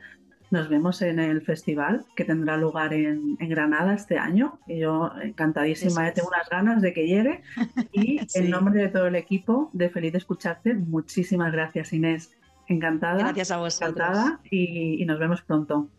[0.51, 4.59] Nos vemos en el festival que tendrá lugar en, Granada este año.
[4.67, 7.41] Y yo encantadísima, tengo unas ganas de que llegue.
[7.91, 12.31] Y en nombre de todo el equipo de Feliz de Escucharte, muchísimas gracias, Inés.
[12.67, 13.19] Encantada.
[13.19, 13.95] Gracias a vosotros.
[13.95, 15.89] Encantada y nos vemos pronto.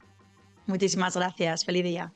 [0.66, 1.64] Muchísimas gracias.
[1.64, 2.12] Feliz día.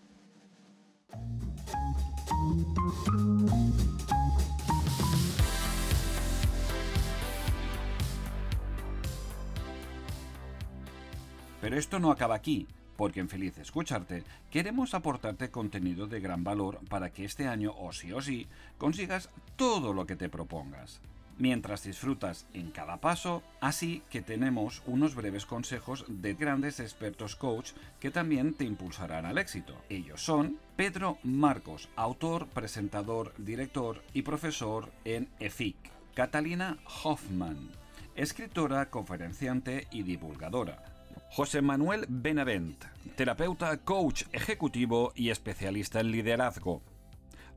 [11.61, 16.81] Pero esto no acaba aquí, porque en Feliz Escucharte queremos aportarte contenido de gran valor
[16.89, 18.47] para que este año, o sí o sí,
[18.79, 21.01] consigas todo lo que te propongas
[21.41, 27.73] mientras disfrutas en cada paso, así que tenemos unos breves consejos de grandes expertos coach
[27.99, 29.75] que también te impulsarán al éxito.
[29.89, 35.77] Ellos son Pedro Marcos, autor, presentador, director y profesor en EFIC.
[36.15, 37.71] Catalina Hoffman,
[38.15, 40.90] escritora, conferenciante y divulgadora.
[41.33, 46.83] José Manuel Benavent, terapeuta, coach ejecutivo y especialista en liderazgo.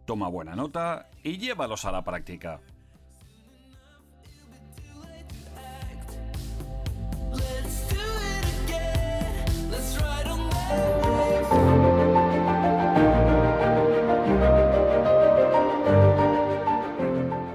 [0.06, 2.60] Toma buena nota y llévalos a la práctica.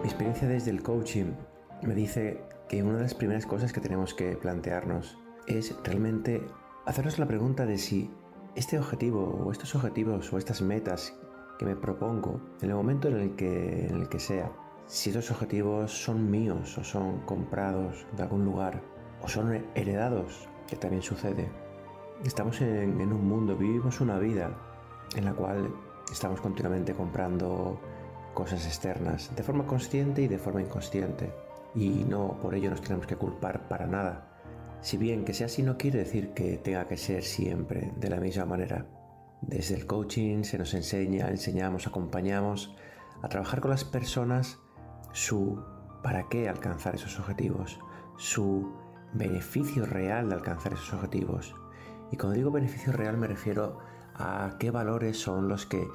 [0.03, 1.33] Mi experiencia desde el coaching
[1.83, 5.17] me dice que una de las primeras cosas que tenemos que plantearnos
[5.49, 6.47] es realmente
[6.85, 8.11] hacernos la pregunta de si
[8.55, 11.15] este objetivo o estos objetivos o estas metas
[11.59, 14.53] que me propongo en el momento en el que, en el que sea,
[14.87, 18.83] si estos objetivos son míos o son comprados de algún lugar
[19.23, 21.51] o son heredados, que también sucede.
[22.25, 24.51] Estamos en, en un mundo, vivimos una vida
[25.17, 25.73] en la cual
[26.11, 27.81] estamos continuamente comprando
[28.35, 31.33] cosas externas, de forma consciente y de forma inconsciente.
[31.75, 34.28] Y no por ello nos tenemos que culpar para nada.
[34.81, 38.21] Si bien que sea así no quiere decir que tenga que ser siempre de la
[38.21, 38.87] misma manera.
[39.41, 42.75] Desde el coaching se nos enseña, enseñamos, acompañamos
[43.23, 44.59] a trabajar con las personas
[45.13, 45.63] su
[46.03, 47.79] para qué alcanzar esos objetivos,
[48.17, 48.73] su
[49.13, 51.55] beneficio real de alcanzar esos objetivos.
[52.11, 53.79] Y cuando digo beneficio real me refiero
[54.15, 55.87] a qué valores son los que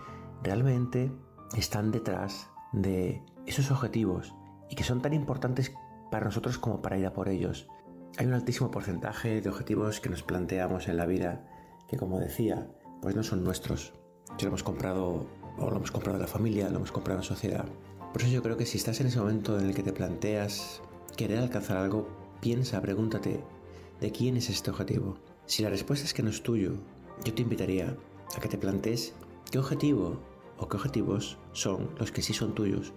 [0.42, 1.12] realmente
[1.56, 4.36] están detrás de esos objetivos
[4.70, 5.74] y que son tan importantes
[6.12, 7.68] para nosotros como para ir a por ellos.
[8.16, 11.48] Hay un altísimo porcentaje de objetivos que nos planteamos en la vida
[11.88, 12.70] que, como decía,
[13.02, 13.94] pues no son nuestros.
[14.38, 15.26] Si lo hemos comprado
[15.58, 17.66] o lo hemos comprado la familia, lo hemos comprado la sociedad.
[18.12, 20.84] Por eso yo creo que si estás en ese momento en el que te planteas
[21.18, 22.08] querer alcanzar algo,
[22.40, 23.44] piensa, pregúntate,
[24.00, 25.18] ¿de quién es este objetivo?
[25.48, 26.74] Si la respuesta es que no es tuyo,
[27.26, 27.98] yo te invitaría
[28.36, 29.16] a que te plantees
[29.50, 30.20] qué objetivo
[30.60, 32.94] o qué objetivos son los que sí son tuyos,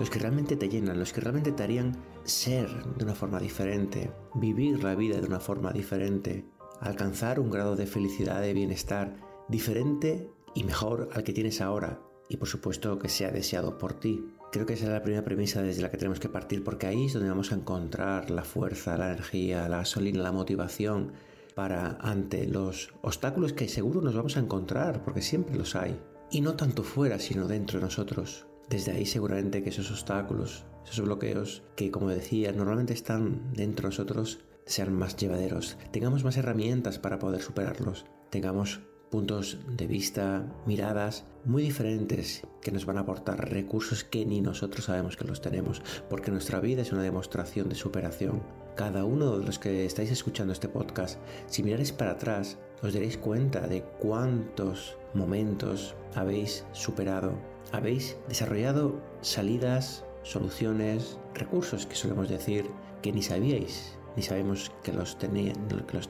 [0.00, 1.96] los que realmente te llenan, los que realmente te harían
[2.26, 6.44] ser de una forma diferente, vivir la vida de una forma diferente,
[6.80, 9.16] alcanzar un grado de felicidad, de bienestar
[9.48, 14.32] diferente y mejor al que tienes ahora y por supuesto que sea deseado por ti.
[14.52, 17.06] Creo que esa es la primera premisa desde la que tenemos que partir porque ahí
[17.06, 21.12] es donde vamos a encontrar la fuerza, la energía, la gasolina, la motivación
[21.54, 25.98] para ante los obstáculos que seguro nos vamos a encontrar porque siempre los hay.
[26.30, 28.46] Y no tanto fuera, sino dentro de nosotros.
[28.68, 33.90] Desde ahí seguramente que esos obstáculos, esos bloqueos que como decía normalmente están dentro de
[33.90, 38.80] nosotros, sean más llevaderos, tengamos más herramientas para poder superarlos, tengamos
[39.10, 44.86] puntos de vista, miradas muy diferentes que nos van a aportar recursos que ni nosotros
[44.86, 48.42] sabemos que los tenemos, porque nuestra vida es una demostración de superación.
[48.74, 53.16] Cada uno de los que estáis escuchando este podcast, si miráis para atrás, os daréis
[53.16, 57.32] cuenta de cuántos momentos habéis superado,
[57.72, 62.66] habéis desarrollado salidas, soluciones, recursos que solemos decir
[63.00, 65.28] que ni sabíais, ni sabemos que los, que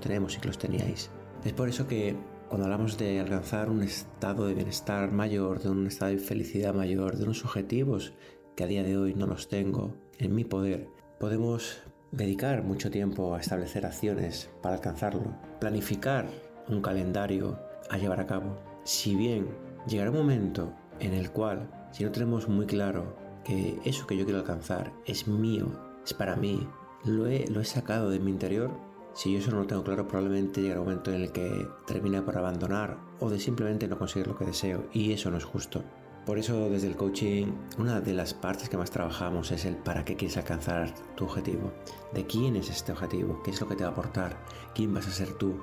[0.00, 1.10] tenemos y que los teníais.
[1.44, 2.16] Es por eso que
[2.48, 7.18] cuando hablamos de alcanzar un estado de bienestar mayor, de un estado de felicidad mayor,
[7.18, 8.14] de unos objetivos
[8.54, 10.88] que a día de hoy no los tengo en mi poder,
[11.20, 16.26] podemos dedicar mucho tiempo a establecer acciones para alcanzarlo, planificar
[16.68, 17.58] un calendario
[17.90, 18.56] a llevar a cabo.
[18.84, 19.48] Si bien
[19.86, 24.24] llegará un momento en el cual, si no tenemos muy claro que eso que yo
[24.24, 25.68] quiero alcanzar es mío,
[26.04, 26.66] es para mí,
[27.04, 28.72] lo he, lo he sacado de mi interior,
[29.14, 32.20] si yo eso no lo tengo claro, probablemente llegará un momento en el que termine
[32.22, 35.84] por abandonar o de simplemente no conseguir lo que deseo y eso no es justo.
[36.26, 40.04] Por eso desde el coaching una de las partes que más trabajamos es el para
[40.04, 41.72] qué quieres alcanzar tu objetivo,
[42.12, 44.36] de quién es este objetivo, qué es lo que te va a aportar,
[44.74, 45.54] quién vas a ser tú,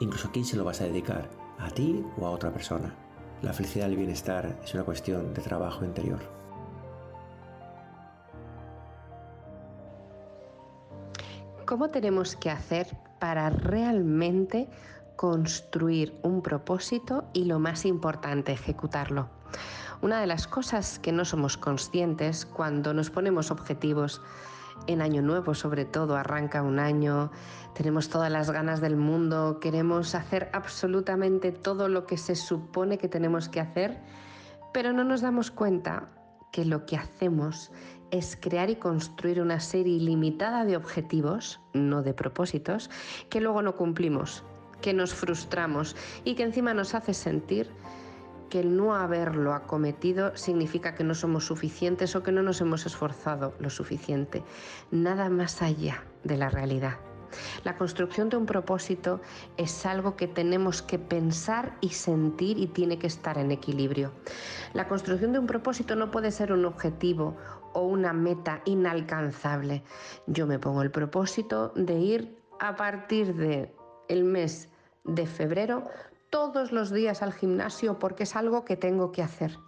[0.00, 2.94] incluso quién se lo vas a dedicar, a ti o a otra persona.
[3.40, 6.41] La felicidad y el bienestar es una cuestión de trabajo interior.
[11.66, 12.88] ¿Cómo tenemos que hacer
[13.20, 14.68] para realmente
[15.16, 19.28] construir un propósito y lo más importante, ejecutarlo?
[20.00, 24.20] Una de las cosas que no somos conscientes cuando nos ponemos objetivos
[24.88, 27.30] en año nuevo sobre todo, arranca un año,
[27.74, 33.08] tenemos todas las ganas del mundo, queremos hacer absolutamente todo lo que se supone que
[33.08, 34.00] tenemos que hacer,
[34.72, 36.08] pero no nos damos cuenta
[36.50, 37.70] que lo que hacemos
[38.12, 42.90] es crear y construir una serie ilimitada de objetivos, no de propósitos,
[43.30, 44.44] que luego no cumplimos,
[44.80, 47.70] que nos frustramos y que encima nos hace sentir
[48.50, 52.84] que el no haberlo acometido significa que no somos suficientes o que no nos hemos
[52.84, 54.44] esforzado lo suficiente.
[54.90, 56.98] Nada más allá de la realidad.
[57.64, 59.22] La construcción de un propósito
[59.56, 64.12] es algo que tenemos que pensar y sentir y tiene que estar en equilibrio.
[64.74, 67.36] La construcción de un propósito no puede ser un objetivo
[67.74, 69.82] o una meta inalcanzable.
[70.26, 73.74] Yo me pongo el propósito de ir a partir de
[74.08, 74.68] el mes
[75.04, 75.88] de febrero
[76.30, 79.58] todos los días al gimnasio porque es algo que tengo que hacer.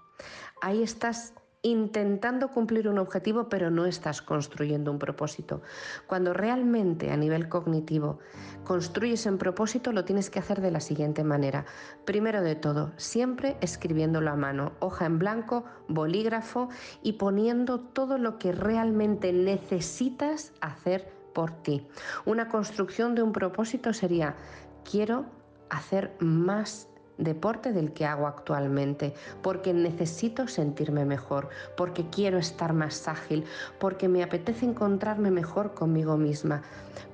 [0.61, 1.35] Ahí estás
[1.65, 5.62] intentando cumplir un objetivo, pero no estás construyendo un propósito.
[6.07, 8.19] Cuando realmente a nivel cognitivo
[8.65, 11.65] construyes un propósito, lo tienes que hacer de la siguiente manera.
[12.05, 16.69] Primero de todo, siempre escribiéndolo a mano, hoja en blanco, bolígrafo
[17.03, 21.87] y poniendo todo lo que realmente necesitas hacer por ti.
[22.27, 24.37] Una construcción de un propósito sería,
[24.85, 25.25] quiero
[25.71, 26.89] hacer más
[27.19, 33.45] deporte del que hago actualmente, porque necesito sentirme mejor, porque quiero estar más ágil,
[33.79, 36.62] porque me apetece encontrarme mejor conmigo misma.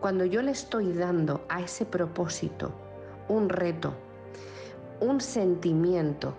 [0.01, 2.72] Cuando yo le estoy dando a ese propósito
[3.28, 3.94] un reto,
[5.01, 6.34] un sentimiento,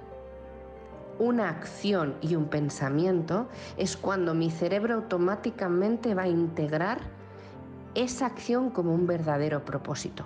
[1.19, 3.47] una acción y un pensamiento,
[3.77, 6.99] es cuando mi cerebro automáticamente va a integrar
[7.93, 10.25] esa acción como un verdadero propósito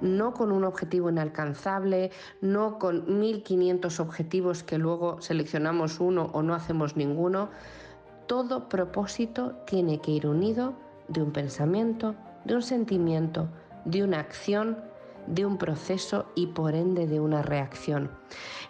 [0.00, 2.10] no con un objetivo inalcanzable,
[2.40, 7.50] no con 1.500 objetivos que luego seleccionamos uno o no hacemos ninguno.
[8.26, 10.74] Todo propósito tiene que ir unido
[11.08, 12.14] de un pensamiento,
[12.44, 13.48] de un sentimiento,
[13.84, 14.89] de una acción
[15.26, 18.10] de un proceso y por ende de una reacción.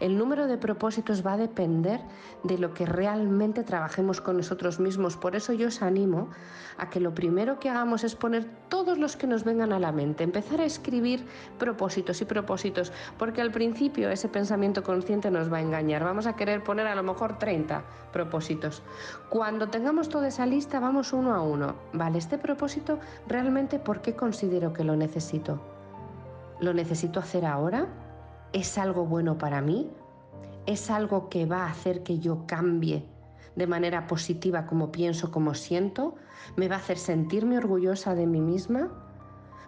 [0.00, 2.00] El número de propósitos va a depender
[2.42, 5.16] de lo que realmente trabajemos con nosotros mismos.
[5.16, 6.30] Por eso yo os animo
[6.78, 9.92] a que lo primero que hagamos es poner todos los que nos vengan a la
[9.92, 11.26] mente, empezar a escribir
[11.58, 16.02] propósitos y propósitos, porque al principio ese pensamiento consciente nos va a engañar.
[16.04, 18.82] Vamos a querer poner a lo mejor 30 propósitos.
[19.28, 21.74] Cuando tengamos toda esa lista, vamos uno a uno.
[21.92, 25.60] Vale, este propósito realmente, ¿por qué considero que lo necesito?
[26.60, 27.88] ¿Lo necesito hacer ahora?
[28.52, 29.90] ¿Es algo bueno para mí?
[30.66, 33.06] ¿Es algo que va a hacer que yo cambie
[33.56, 36.16] de manera positiva como pienso, como siento?
[36.56, 38.90] ¿Me va a hacer sentirme orgullosa de mí misma?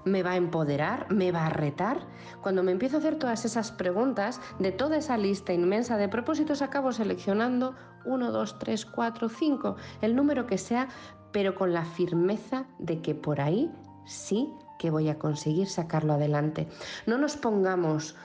[0.04, 1.10] ¿Me va a empoderar?
[1.10, 2.00] ¿Me va a retar?
[2.42, 6.60] Cuando me empiezo a hacer todas esas preguntas, de toda esa lista inmensa de propósitos
[6.60, 7.74] acabo seleccionando
[8.04, 10.88] uno, dos, tres, cuatro, cinco, el número que sea,
[11.32, 13.70] pero con la firmeza de que por ahí
[14.04, 14.52] sí
[14.82, 16.66] que voy a conseguir sacarlo adelante.
[17.06, 18.16] No nos pongamos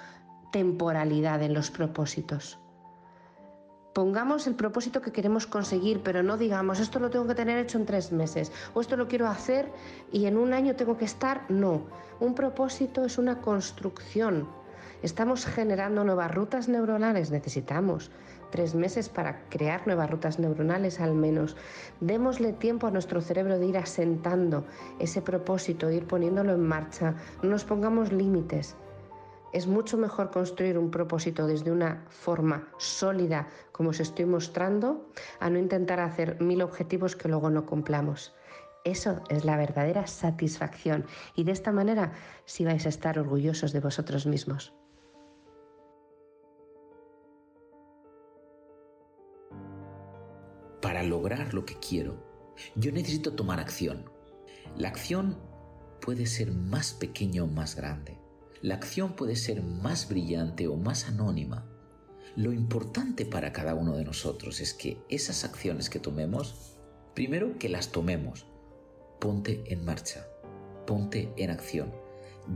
[0.51, 2.57] temporalidad en los propósitos.
[3.93, 7.77] Pongamos el propósito que queremos conseguir, pero no digamos esto lo tengo que tener hecho
[7.77, 9.71] en tres meses o esto lo quiero hacer
[10.11, 11.45] y en un año tengo que estar.
[11.47, 11.85] No,
[12.19, 14.49] un propósito es una construcción.
[15.03, 18.09] Estamos generando nuevas rutas neuronales, necesitamos
[18.49, 21.55] tres meses para crear nuevas rutas neuronales al menos.
[21.99, 24.65] Démosle tiempo a nuestro cerebro de ir asentando
[24.99, 27.15] ese propósito, de ir poniéndolo en marcha.
[27.41, 28.75] No nos pongamos límites.
[29.53, 35.49] Es mucho mejor construir un propósito desde una forma sólida, como os estoy mostrando, a
[35.49, 38.35] no intentar hacer mil objetivos que luego no cumplamos.
[38.83, 42.13] Eso es la verdadera satisfacción y de esta manera
[42.45, 44.76] sí vais a estar orgullosos de vosotros mismos.
[50.81, 52.23] Para lograr lo que quiero,
[52.75, 54.09] yo necesito tomar acción.
[54.75, 55.37] La acción
[56.01, 58.17] puede ser más pequeña o más grande.
[58.61, 61.65] La acción puede ser más brillante o más anónima.
[62.35, 66.77] Lo importante para cada uno de nosotros es que esas acciones que tomemos,
[67.15, 68.45] primero que las tomemos,
[69.19, 70.27] ponte en marcha,
[70.85, 71.91] ponte en acción,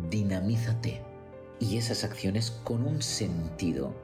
[0.10, 1.02] dinamízate
[1.60, 3.96] y esas acciones con un sentido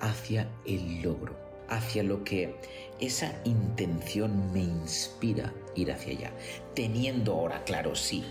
[0.00, 2.56] hacia el logro, hacia lo que
[3.00, 6.32] esa intención me inspira ir hacia allá,
[6.74, 8.24] teniendo ahora claro, sí,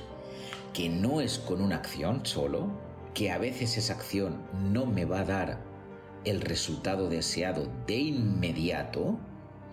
[0.74, 2.70] que no es con una acción solo,
[3.14, 5.62] que a veces esa acción no me va a dar
[6.26, 9.20] el resultado deseado de inmediato,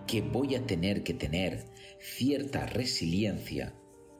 [0.07, 1.65] que voy a tener que tener
[1.99, 3.73] cierta resiliencia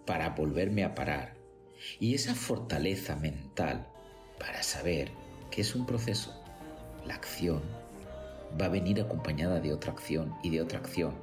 [0.06, 1.36] para volverme a parar
[2.00, 3.88] y esa fortaleza mental
[4.39, 5.12] para saber
[5.52, 6.34] que es un proceso.
[7.06, 7.62] La acción
[8.60, 11.14] va a venir acompañada de otra acción y de otra acción,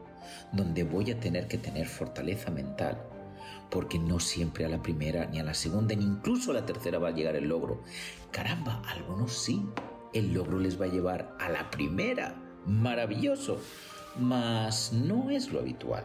[0.53, 2.99] donde voy a tener que tener fortaleza mental
[3.71, 6.99] porque no siempre a la primera, ni a la segunda, ni incluso a la tercera
[6.99, 7.83] va a llegar el logro.
[8.33, 9.65] Caramba, algunos sí.
[10.13, 12.35] El logro les va a llevar a la primera.
[12.67, 13.61] Maravilloso.
[14.19, 16.05] Mas no es lo habitual.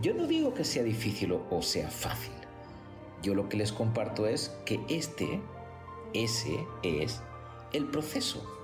[0.00, 2.32] Yo no digo que sea difícil o sea fácil.
[3.22, 5.40] Yo lo que les comparto es que este,
[6.14, 7.20] ese es
[7.72, 8.61] el proceso.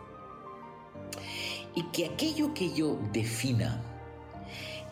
[1.75, 3.83] Y que aquello que yo defina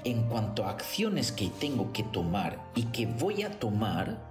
[0.05, 4.23] en cuanto a acciones que tengo que tomar y que voy a tomar,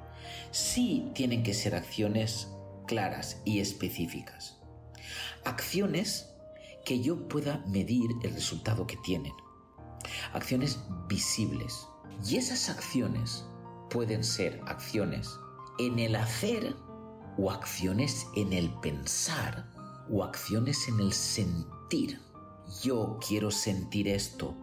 [0.51, 2.47] sí tienen que ser acciones
[2.88, 4.57] claras y específicas.
[5.43, 6.29] Acciones
[6.86, 9.33] que yo pueda medir el resultado que tienen.
[10.33, 10.79] Acciones
[11.09, 11.88] visibles.
[12.25, 13.43] Y esas acciones
[13.89, 15.38] pueden ser acciones
[15.77, 16.73] en el hacer
[17.38, 19.69] o acciones en el pensar
[20.09, 21.74] o acciones en el sentir.
[22.83, 24.55] Yo quiero sentir esto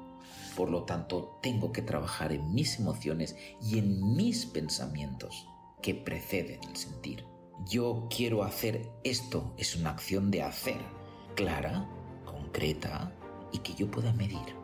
[0.56, 5.46] por lo tanto, tengo que trabajar en mis emociones y en mis pensamientos
[5.80, 7.24] que preceden el sentir.
[7.66, 10.78] Yo quiero hacer esto, es una acción de hacer,
[11.34, 11.88] clara,
[12.26, 13.12] concreta
[13.50, 14.54] y que yo pueda medir.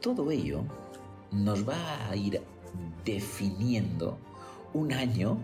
[0.00, 0.62] Todo ello
[1.32, 2.42] nos va a ir
[3.04, 4.18] definiendo
[4.74, 5.38] un año,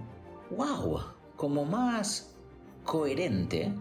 [0.57, 1.01] wow,
[1.37, 2.35] como más
[2.85, 3.73] coherente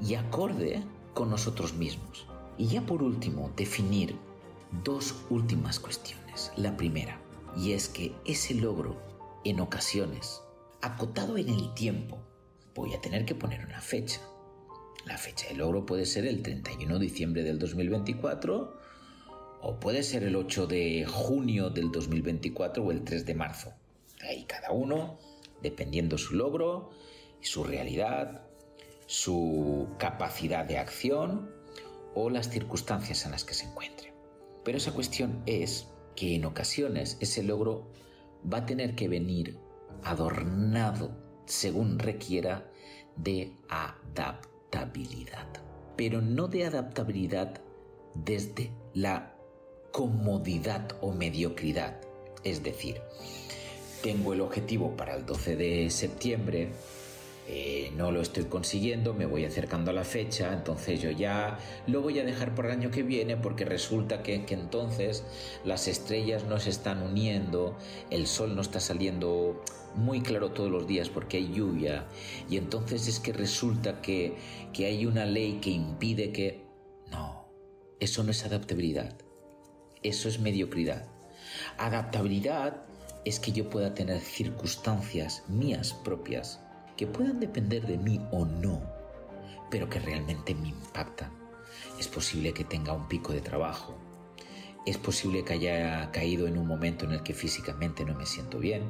[0.00, 0.82] y acorde
[1.14, 2.26] con nosotros mismos.
[2.58, 4.16] Y ya por último, definir
[4.84, 6.52] dos últimas cuestiones.
[6.56, 7.20] La primera,
[7.56, 9.00] y es que ese logro,
[9.44, 10.42] en ocasiones,
[10.82, 12.18] acotado en el tiempo,
[12.74, 14.20] voy a tener que poner una fecha.
[15.06, 18.78] La fecha de logro puede ser el 31 de diciembre del 2024
[19.62, 23.72] o puede ser el 8 de junio del 2024 o el 3 de marzo.
[24.22, 25.18] Ahí cada uno,
[25.62, 26.90] dependiendo su logro
[27.42, 28.49] y su realidad,
[29.10, 31.50] su capacidad de acción
[32.14, 34.14] o las circunstancias en las que se encuentre.
[34.62, 37.88] Pero esa cuestión es que en ocasiones ese logro
[38.50, 39.58] va a tener que venir
[40.04, 41.10] adornado
[41.46, 42.70] según requiera
[43.16, 45.48] de adaptabilidad.
[45.96, 47.60] Pero no de adaptabilidad
[48.14, 49.34] desde la
[49.90, 52.00] comodidad o mediocridad.
[52.44, 53.00] Es decir,
[54.04, 56.70] tengo el objetivo para el 12 de septiembre,
[57.52, 62.00] eh, no lo estoy consiguiendo, me voy acercando a la fecha, entonces yo ya lo
[62.00, 65.24] voy a dejar por el año que viene porque resulta que, que entonces
[65.64, 67.76] las estrellas no se están uniendo,
[68.10, 69.64] el sol no está saliendo
[69.96, 72.06] muy claro todos los días porque hay lluvia
[72.48, 74.36] y entonces es que resulta que,
[74.72, 76.64] que hay una ley que impide que...
[77.10, 77.48] No,
[77.98, 79.18] eso no es adaptabilidad,
[80.04, 81.08] eso es mediocridad.
[81.78, 82.84] Adaptabilidad
[83.24, 86.60] es que yo pueda tener circunstancias mías propias
[87.00, 88.78] que puedan depender de mí o no,
[89.70, 91.30] pero que realmente me impactan.
[91.98, 93.96] Es posible que tenga un pico de trabajo.
[94.84, 98.58] Es posible que haya caído en un momento en el que físicamente no me siento
[98.58, 98.82] bien.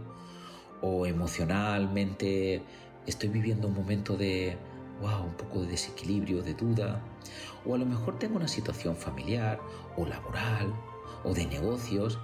[0.83, 2.65] O emocionalmente
[3.07, 4.59] estoy viviendo un momento de
[5.01, 7.01] wow, un poco de desequilibrio, de duda,
[7.65, 9.61] o a lo mejor tengo una situación familiar
[9.97, 10.75] o laboral
[11.23, 12.19] o de negocios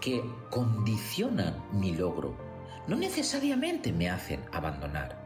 [0.00, 2.32] que condicionan mi logro.
[2.86, 5.21] No necesariamente me hacen abandonar,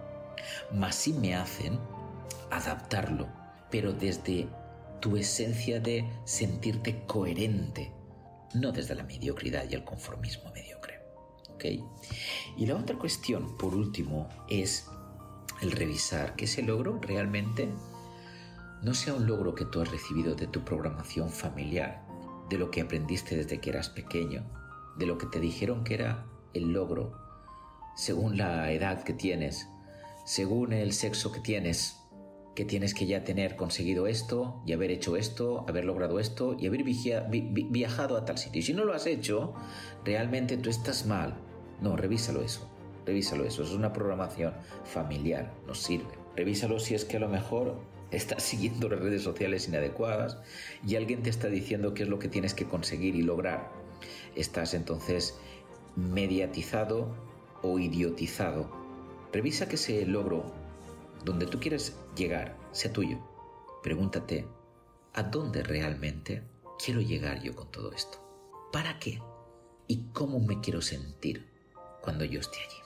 [0.73, 1.79] mas sí me hacen
[2.51, 3.29] adaptarlo,
[3.71, 4.49] pero desde
[5.01, 7.93] tu esencia de sentirte coherente,
[8.55, 11.01] no desde la mediocridad y el conformismo mediocre.
[11.55, 11.65] ¿Ok?
[12.57, 14.89] Y la otra cuestión, por último, es
[15.63, 17.69] el revisar que ese logro realmente
[18.83, 22.05] no sea un logro que tú has recibido de tu programación familiar,
[22.49, 24.45] de lo que aprendiste desde que eras pequeño,
[24.97, 27.13] de lo que te dijeron que era el logro,
[27.97, 29.69] según la edad que tienes,
[30.27, 32.01] según el sexo que tienes,
[32.57, 36.67] que tienes que ya tener conseguido esto y haber hecho esto, haber logrado esto y
[36.67, 38.59] haber viajado a tal sitio.
[38.59, 39.55] Y si no lo has hecho,
[40.05, 41.37] realmente tú estás mal.
[41.81, 42.69] No, revísalo eso.
[43.07, 43.63] Revísalo eso.
[43.63, 44.53] Es una programación
[44.85, 45.55] familiar.
[45.65, 46.19] Nos sirve.
[46.35, 47.77] Revísalo si es que a lo mejor
[48.11, 50.39] estás siguiendo las redes sociales inadecuadas
[50.85, 53.71] y alguien te está diciendo qué es lo que tienes que conseguir y lograr.
[54.35, 55.39] Estás entonces
[55.95, 57.15] mediatizado
[57.63, 58.86] o idiotizado.
[59.33, 60.53] Revisa que ese logro
[61.25, 63.19] donde tú quieres llegar sea tuyo.
[63.83, 64.47] Pregúntate,
[65.13, 66.43] ¿a dónde realmente
[66.83, 68.19] quiero llegar yo con todo esto?
[68.73, 69.21] ¿Para qué?
[69.89, 71.47] ¿Y cómo me quiero sentir
[72.01, 72.77] cuando yo esté allí?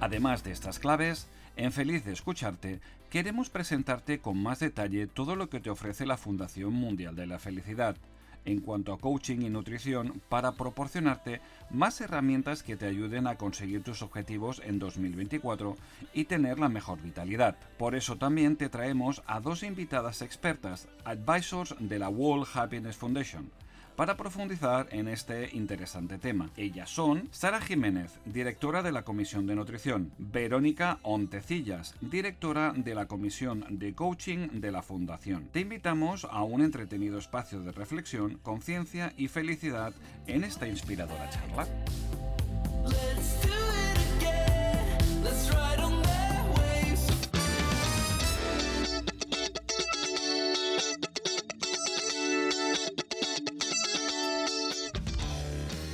[0.00, 1.26] Además de estas claves,
[1.58, 2.80] en Feliz de Escucharte,
[3.10, 7.40] queremos presentarte con más detalle todo lo que te ofrece la Fundación Mundial de la
[7.40, 7.96] Felicidad
[8.44, 13.82] en cuanto a coaching y nutrición para proporcionarte más herramientas que te ayuden a conseguir
[13.82, 15.76] tus objetivos en 2024
[16.14, 17.56] y tener la mejor vitalidad.
[17.76, 23.50] Por eso también te traemos a dos invitadas expertas, advisors de la World Happiness Foundation
[23.98, 26.50] para profundizar en este interesante tema.
[26.56, 33.06] Ellas son Sara Jiménez, directora de la Comisión de Nutrición, Verónica Ontecillas, directora de la
[33.06, 35.48] Comisión de Coaching de la Fundación.
[35.50, 39.92] Te invitamos a un entretenido espacio de reflexión, conciencia y felicidad
[40.28, 41.66] en esta inspiradora charla.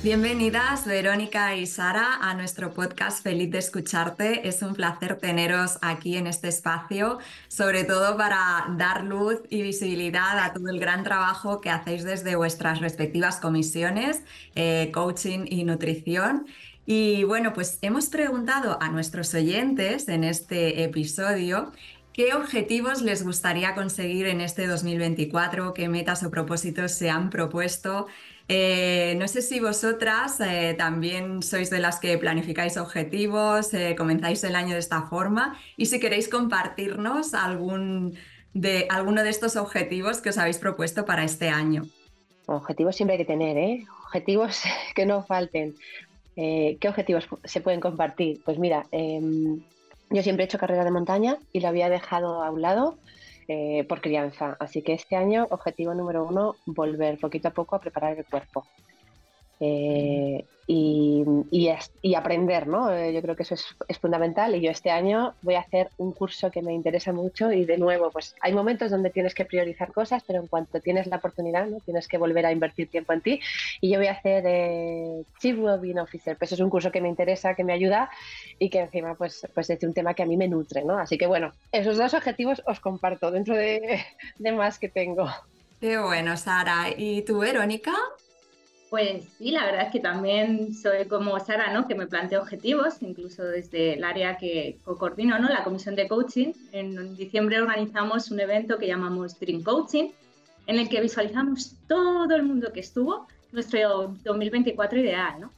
[0.05, 4.47] Bienvenidas Verónica y Sara a nuestro podcast Feliz de escucharte.
[4.47, 10.37] Es un placer teneros aquí en este espacio, sobre todo para dar luz y visibilidad
[10.37, 14.21] a todo el gran trabajo que hacéis desde vuestras respectivas comisiones,
[14.53, 16.45] eh, coaching y nutrición.
[16.85, 21.71] Y bueno, pues hemos preguntado a nuestros oyentes en este episodio
[22.15, 25.73] ¿Qué objetivos les gustaría conseguir en este 2024?
[25.73, 28.07] ¿Qué metas o propósitos se han propuesto?
[28.47, 34.43] Eh, no sé si vosotras eh, también sois de las que planificáis objetivos, eh, comenzáis
[34.43, 38.15] el año de esta forma y si queréis compartirnos algún
[38.53, 41.85] de, alguno de estos objetivos que os habéis propuesto para este año.
[42.45, 43.83] Objetivos siempre hay que tener, ¿eh?
[44.05, 44.61] Objetivos
[44.95, 45.75] que no falten.
[46.35, 48.41] ¿Qué objetivos se pueden compartir?
[48.43, 49.61] Pues mira, em,
[50.09, 52.97] yo siempre he hecho carrera de montaña y lo había dejado a un lado
[53.47, 54.57] eh, por crianza.
[54.59, 58.65] Así que este año, objetivo número uno, volver poquito a poco a preparar el cuerpo.
[59.59, 61.23] Eh, y,
[62.01, 62.91] y, aprender, ¿no?
[62.91, 66.11] Eh, yo creo que eso es, fundamental y yo este año voy a hacer un
[66.11, 69.91] curso que me interesa mucho y de nuevo, pues hay momentos donde tienes que priorizar
[69.91, 71.77] cosas, pero en cuanto tienes la oportunidad, ¿no?
[71.81, 73.39] Tienes que volver a invertir tiempo en ti
[73.79, 77.09] y yo voy a hacer eh, Chief Wellbeing Officer, pues es un curso que me
[77.09, 78.09] interesa, que me ayuda
[78.57, 80.97] y que encima pues, pues es un tema que a mí me nutre, ¿no?
[80.97, 84.03] Así que bueno, esos dos objetivos os comparto dentro de,
[84.39, 85.27] de más que tengo.
[85.79, 86.87] Qué bueno, Sara.
[86.97, 87.93] ¿Y tú, Verónica?
[88.89, 91.87] Pues sí, la verdad es que también soy como Sara, ¿no?
[91.87, 95.49] Que me planteo objetivos, incluso desde el área que coordino, ¿no?
[95.49, 96.53] La comisión de coaching.
[96.71, 100.11] En diciembre organizamos un evento que llamamos Dream Coaching,
[100.67, 105.51] en el que visualizamos todo el mundo que estuvo, nuestro 2024 ideal, ¿no?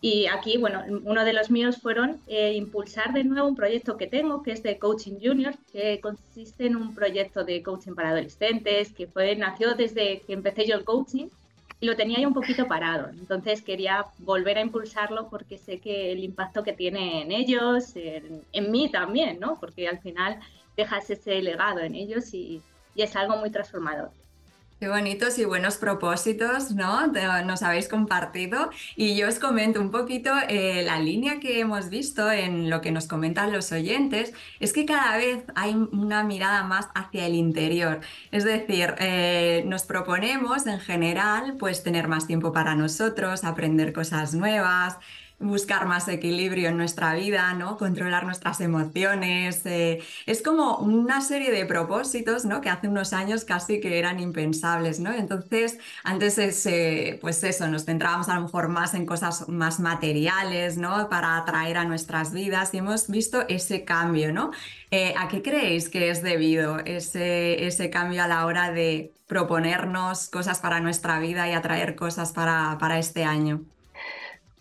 [0.00, 4.06] Y aquí, bueno, uno de los míos fueron eh, impulsar de nuevo un proyecto que
[4.06, 8.92] tengo, que es de Coaching Junior, que consiste en un proyecto de coaching para adolescentes,
[8.92, 11.28] que fue, nació desde que empecé yo el coaching
[11.80, 13.08] lo tenía ahí un poquito parado.
[13.10, 18.70] Entonces quería volver a impulsarlo porque sé que el impacto que tiene en ellos, en,
[18.70, 19.58] mí también, ¿no?
[19.60, 20.38] Porque al final
[20.76, 22.62] dejas ese legado en ellos y,
[22.94, 24.10] y es algo muy transformador.
[24.84, 27.06] Qué bonitos y buenos propósitos, ¿no?
[27.06, 28.68] Nos habéis compartido.
[28.96, 32.90] Y yo os comento un poquito eh, la línea que hemos visto en lo que
[32.90, 38.00] nos comentan los oyentes, es que cada vez hay una mirada más hacia el interior.
[38.30, 44.34] Es decir, eh, nos proponemos en general pues tener más tiempo para nosotros, aprender cosas
[44.34, 44.98] nuevas,
[45.38, 47.76] buscar más equilibrio en nuestra vida, ¿no?
[47.76, 49.64] Controlar nuestras emociones.
[49.66, 52.60] Eh, es como una serie de propósitos, ¿no?
[52.60, 55.12] Que hace unos años casi que eran impensables, ¿no?
[55.12, 60.76] Entonces, antes ese, pues eso, nos centrábamos a lo mejor más en cosas más materiales,
[60.78, 61.08] ¿no?
[61.08, 64.52] Para atraer a nuestras vidas y hemos visto ese cambio, ¿no?
[64.90, 70.28] Eh, ¿A qué creéis que es debido ese, ese cambio a la hora de proponernos
[70.28, 73.64] cosas para nuestra vida y atraer cosas para, para este año?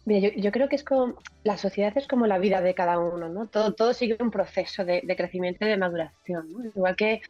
[0.05, 3.47] Yo, creo que es como, la sociedad es como la vida de cada uno, ¿no?
[3.47, 7.21] Todo, todo sigue un proceso de, crecimiento y de maduración, Igual que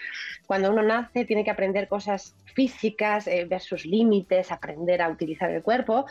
[0.47, 5.51] cuando uno nace tiene que aprender cosas físicas, eh, ver sus límites, aprender a utilizar
[5.51, 6.05] el cuerpo,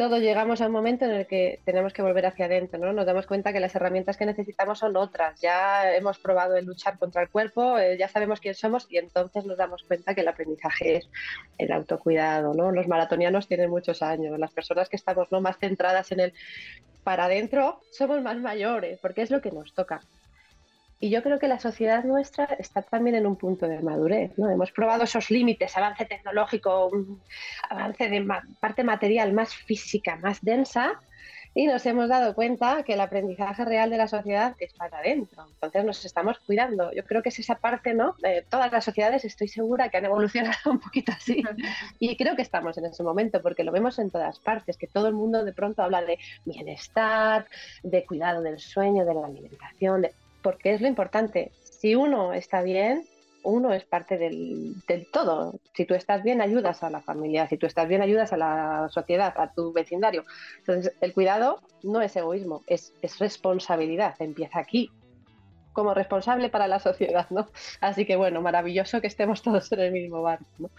[0.00, 2.90] todos llegamos a un momento en el que tenemos que volver hacia adentro, ¿no?
[2.94, 5.38] Nos damos cuenta que las herramientas que necesitamos son otras.
[5.42, 9.44] Ya hemos probado el luchar contra el cuerpo, eh, ya sabemos quién somos y entonces
[9.44, 11.10] nos damos cuenta que el aprendizaje es
[11.58, 12.72] el autocuidado, ¿no?
[12.72, 15.42] Los maratonianos tienen muchos años, las personas que estamos ¿no?
[15.42, 16.32] más centradas en el
[17.04, 20.00] para adentro somos más mayores, porque es lo que nos toca.
[21.02, 24.36] Y yo creo que la sociedad nuestra está también en un punto de madurez.
[24.36, 24.50] ¿no?
[24.50, 26.90] Hemos probado esos límites, avance tecnológico,
[27.70, 28.28] avance de
[28.60, 31.00] parte material más física, más densa,
[31.52, 35.46] y nos hemos dado cuenta que el aprendizaje real de la sociedad es para adentro.
[35.48, 36.92] Entonces nos estamos cuidando.
[36.92, 38.14] Yo creo que es esa parte, ¿no?
[38.48, 41.42] Todas las sociedades estoy segura que han evolucionado un poquito así.
[41.98, 45.08] Y creo que estamos en ese momento porque lo vemos en todas partes, que todo
[45.08, 47.46] el mundo de pronto habla de bienestar,
[47.82, 50.12] de cuidado del sueño, de la alimentación, de
[50.42, 51.52] porque es lo importante.
[51.62, 53.06] Si uno está bien,
[53.42, 54.76] uno es parte del,
[55.12, 55.58] todo.
[55.74, 57.48] Si tú estás bien, ayudas a la familia.
[57.48, 60.24] Si tú estás bien, ayudas a la sociedad, a tu vecindario.
[60.58, 64.14] Entonces, el cuidado no es egoísmo, es, responsabilidad.
[64.18, 64.90] Empieza aquí,
[65.72, 67.48] como responsable para la sociedad, ¿no?
[67.80, 70.70] Así que bueno, maravilloso que estemos todos en el mismo barco, ¿no?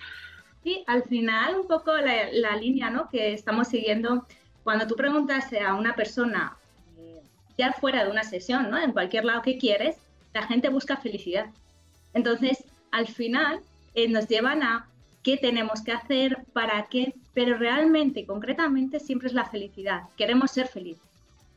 [0.64, 3.10] Sí, al final un poco la, la línea, ¿no?
[3.10, 4.28] Que estamos siguiendo.
[4.64, 6.56] Cuando tú preguntas a una persona
[7.74, 8.78] fuera de una sesión, ¿no?
[8.78, 9.96] En cualquier lado que quieres,
[10.34, 11.48] la gente busca felicidad.
[12.14, 13.62] Entonces, al final,
[13.94, 14.88] eh, nos llevan a
[15.24, 20.04] qué tenemos que hacer, para qué, pero realmente, concretamente, siempre es la felicidad.
[20.18, 21.04] Queremos ser felices.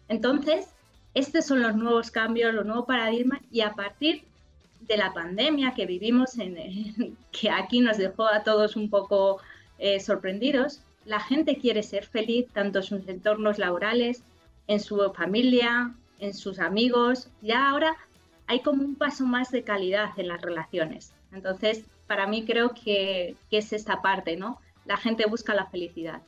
[0.08, 0.68] Entonces,
[1.14, 4.24] estos son los nuevos cambios, los nuevos paradigmas y a partir
[4.80, 9.40] de la pandemia que vivimos, en, que aquí nos dejó a todos un poco
[9.78, 14.22] eh, sorprendidos, la gente quiere ser feliz tanto en sus entornos laborales,
[14.66, 17.28] en su familia, en sus amigos.
[17.42, 17.96] Ya ahora
[18.46, 21.12] hay como un paso más de calidad en las relaciones.
[21.32, 24.60] Entonces, para mí creo que, es esta parte, ¿no?
[24.84, 26.20] La gente busca la felicidad.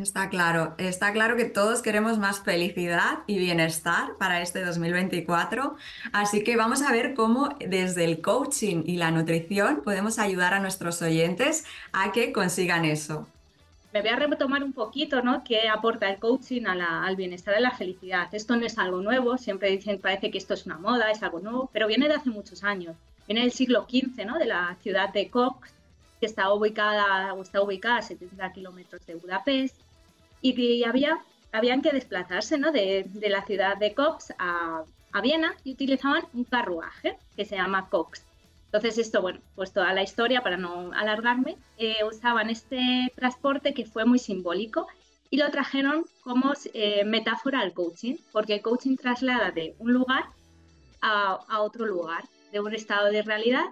[0.00, 5.76] Está claro, está claro que todos queremos más felicidad y bienestar para este 2024,
[6.14, 10.60] así que vamos a ver cómo desde el coaching y la nutrición podemos ayudar a
[10.60, 13.26] nuestros oyentes a que consigan eso
[13.92, 15.44] me voy a retomar un poquito, ¿no?
[15.44, 18.34] ¿Qué aporta el coaching al bienestar y la felicidad?
[18.34, 21.40] Esto no es algo nuevo, siempre dicen, parece que esto es una moda, es algo
[21.40, 22.96] nuevo, pero viene de hace muchos años.
[23.26, 24.38] Viene del siglo XV, ¿no?
[24.38, 25.74] De la ciudad de Cox,
[26.20, 29.76] que está ubicada, está ubicada a 70 kilómetros de Budapest,
[30.40, 31.18] y, había,
[31.52, 32.72] habían que desplazarse, ¿no?
[32.72, 37.88] De, la ciudad de Cox a, a Viena y utilizaban un carruaje que se llama
[37.90, 38.24] Cox
[38.72, 43.84] entonces esto, bueno, pues toda la historia, para no alargarme, eh, usaban este transporte que
[43.84, 44.86] fue muy simbólico
[45.28, 50.24] y lo trajeron como eh, metáfora al coaching, porque el coaching traslada de un lugar
[51.02, 53.64] a, otro lugar, de un estado de realidad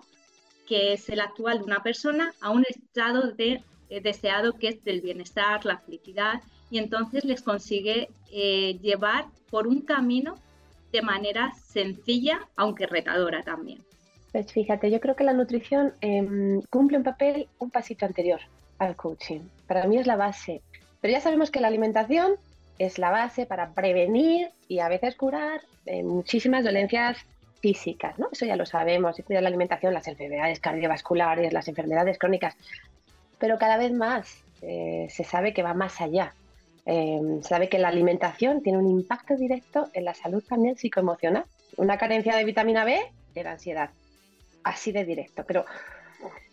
[0.68, 4.84] que es el actual de una persona a un estado de eh, deseado que es
[4.84, 10.34] del bienestar, la felicidad, y entonces les consigue llevar por un camino
[10.92, 13.82] de manera sencilla, aunque retadora también.
[14.32, 18.40] Pues fíjate, yo creo que la nutrición em, cumple un papel un pasito anterior
[18.78, 19.40] al coaching.
[19.66, 20.62] Para mí es la base.
[21.00, 22.34] Pero ya sabemos que la alimentación
[22.78, 27.18] es la base para prevenir y a veces curar eh, muchísimas dolencias
[27.60, 28.28] físicas, ¿no?
[28.32, 32.56] Eso ya lo sabemos, y cuidar la alimentación, las enfermedades cardiovasculares, las enfermedades crónicas.
[33.38, 36.34] Pero cada vez más eh, se sabe que va más allá.
[36.86, 41.44] Em, se sabe que la alimentación tiene un impacto directo en la salud también psicoemocional.
[41.76, 42.98] Una carencia de vitamina B
[43.34, 43.90] de la ansiedad
[44.64, 45.44] así de directo.
[45.46, 45.64] Pero,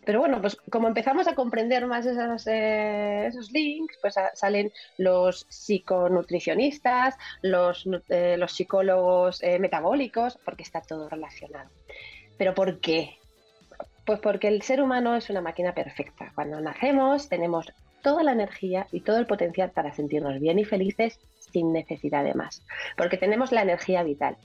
[0.05, 5.45] pero bueno, pues como empezamos a comprender más esos, eh, esos links, pues salen los
[5.49, 11.69] psiconutricionistas, los, eh, los psicólogos eh, metabólicos, porque está todo relacionado.
[12.37, 13.17] Pero ¿por qué?
[14.05, 16.31] Pues porque el ser humano es una máquina perfecta.
[16.33, 21.19] Cuando nacemos tenemos toda la energía y todo el potencial para sentirnos bien y felices
[21.51, 22.63] sin necesidad de más,
[22.95, 24.37] porque tenemos la energía vital.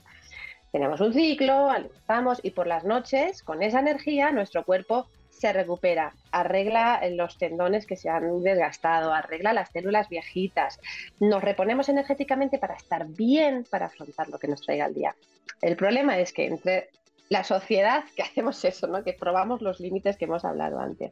[0.73, 6.15] Tenemos un ciclo, alimentamos y por las noches, con esa energía, nuestro cuerpo se recupera,
[6.31, 10.79] arregla los tendones que se han desgastado, arregla las células viejitas,
[11.19, 15.15] nos reponemos energéticamente para estar bien, para afrontar lo que nos traiga el día.
[15.61, 16.89] El problema es que entre
[17.29, 19.03] la sociedad que hacemos eso, ¿no?
[19.03, 21.11] que probamos los límites que hemos hablado antes,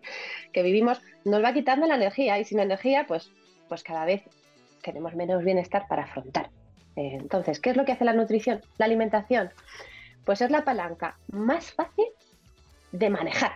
[0.53, 3.31] que vivimos, nos va quitando la energía y sin energía, pues,
[3.69, 4.23] pues cada vez
[4.81, 6.60] tenemos menos bienestar para afrontar eh,
[6.95, 8.61] entonces, ¿qué es lo que hace la nutrición?
[8.77, 9.49] La alimentación.
[10.25, 12.05] Pues es la palanca más fácil
[12.91, 13.53] de manejar.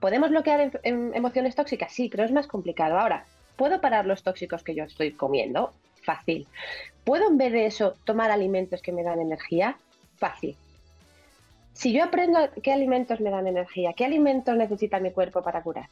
[0.00, 1.92] ¿Podemos bloquear emociones tóxicas?
[1.92, 2.98] Sí, pero es más complicado.
[2.98, 3.24] Ahora,
[3.56, 5.72] ¿puedo parar los tóxicos que yo estoy comiendo?
[6.02, 6.48] Fácil.
[7.04, 9.76] ¿Puedo en vez de eso tomar alimentos que me dan energía?
[10.16, 10.56] Fácil.
[11.72, 15.88] Si yo aprendo qué alimentos me dan energía, qué alimentos necesita mi cuerpo para curar,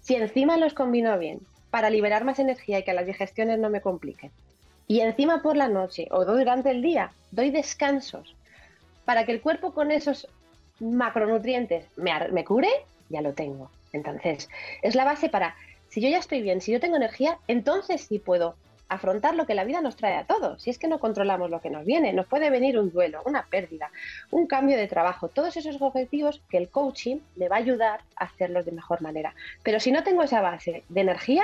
[0.00, 1.40] si encima los combino bien
[1.70, 4.30] para liberar más energía y que las digestiones no me compliquen,
[4.86, 8.34] y encima por la noche o durante el día doy descansos
[9.04, 10.28] para que el cuerpo con esos
[10.80, 12.70] macronutrientes me, me cure,
[13.08, 13.70] ya lo tengo.
[13.92, 14.48] Entonces,
[14.82, 15.54] es la base para,
[15.88, 18.56] si yo ya estoy bien, si yo tengo energía, entonces sí puedo
[18.92, 20.62] afrontar lo que la vida nos trae a todos.
[20.62, 23.46] Si es que no controlamos lo que nos viene, nos puede venir un duelo, una
[23.46, 23.90] pérdida,
[24.30, 28.24] un cambio de trabajo, todos esos objetivos que el coaching me va a ayudar a
[28.24, 29.34] hacerlos de mejor manera.
[29.62, 31.42] Pero si no tengo esa base de energía,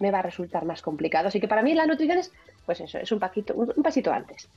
[0.00, 1.28] me va a resultar más complicado.
[1.28, 2.32] Así que para mí la nutrición es,
[2.66, 4.48] pues eso, es un, paquito, un, pasito antes.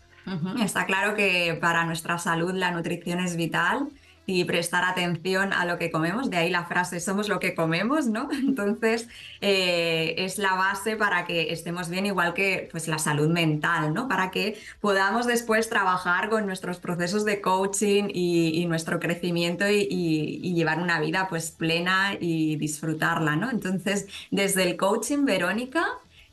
[0.62, 3.90] Está claro que para nuestra salud la nutrición es vital
[4.26, 8.08] y prestar atención a lo que comemos, de ahí la frase somos lo que comemos,
[8.08, 8.30] ¿no?
[8.32, 9.08] Entonces
[9.42, 14.08] eh, es la base para que estemos bien, igual que pues la salud mental, ¿no?
[14.08, 20.80] Para que podamos después trabajar con nuestros procesos de coaching y, nuestro crecimiento y, llevar
[20.80, 23.50] una vida pues plena y disfrutarla, ¿no?
[23.52, 25.86] Entonces, desde el coaching, Verónica,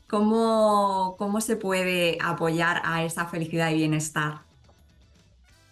[0.07, 4.50] ¿cómo, cómo se puede apoyar a esa felicidad y bienestar?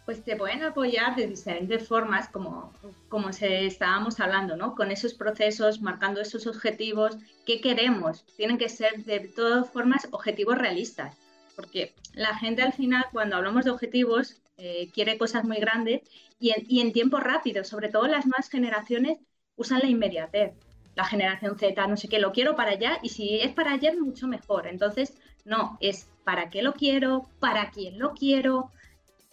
[0.09, 2.73] Pues te pueden apoyar de diferentes formas, como,
[3.09, 4.73] como se estábamos hablando, ¿no?
[4.73, 8.25] Con esos procesos, marcando esos objetivos, ¿qué queremos?
[8.35, 11.15] Tienen que ser de todas formas objetivos realistas,
[11.55, 16.01] porque la gente al final, cuando hablamos de objetivos, eh, quiere cosas muy grandes
[16.39, 19.19] y en, y en tiempo rápido, sobre todo las nuevas generaciones
[19.57, 20.53] usan la inmediatez.
[20.95, 23.95] La generación Z, no sé qué, lo quiero para allá y si es para ayer,
[24.01, 24.65] mucho mejor.
[24.65, 25.13] Entonces,
[25.45, 28.71] no, es para qué lo quiero, para quién lo quiero,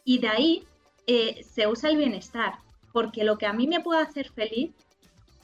[0.06, 0.64] y de ahí
[1.06, 2.54] eh, se usa el bienestar,
[2.92, 4.70] porque lo que a mí me puede hacer feliz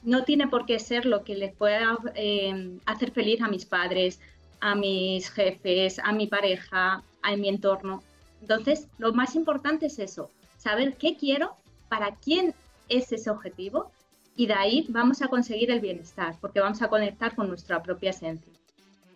[0.01, 4.19] no tiene por qué ser lo que les pueda eh, hacer feliz a mis padres,
[4.61, 8.01] a mis jefes, a mi pareja, a mi entorno.
[8.41, 11.55] Entonces, lo más importante es eso, saber qué quiero,
[11.89, 12.55] para quién
[12.87, 13.91] es ese objetivo
[14.35, 18.11] y de ahí vamos a conseguir el bienestar, porque vamos a conectar con nuestra propia
[18.11, 18.53] esencia.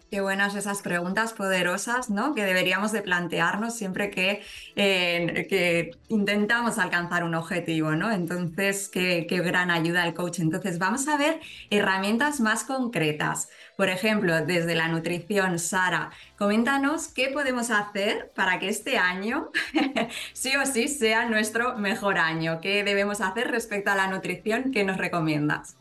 [0.10, 2.34] Qué buenas esas preguntas poderosas, ¿no?
[2.34, 4.41] Que deberíamos de plantearnos siempre que,
[4.74, 8.10] que intentamos alcanzar un objetivo, ¿no?
[8.10, 10.39] Entonces, qué, qué, gran ayuda el coach.
[10.39, 13.49] Entonces, vamos a ver herramientas más concretas.
[13.76, 19.51] Por ejemplo, desde la nutrición, Sara, coméntanos qué podemos hacer para que este año
[20.32, 22.62] sí o sí sea nuestro mejor año.
[22.62, 24.72] ¿Qué debemos hacer respecto a la nutrición?
[24.72, 25.76] ¿Qué nos recomiendas?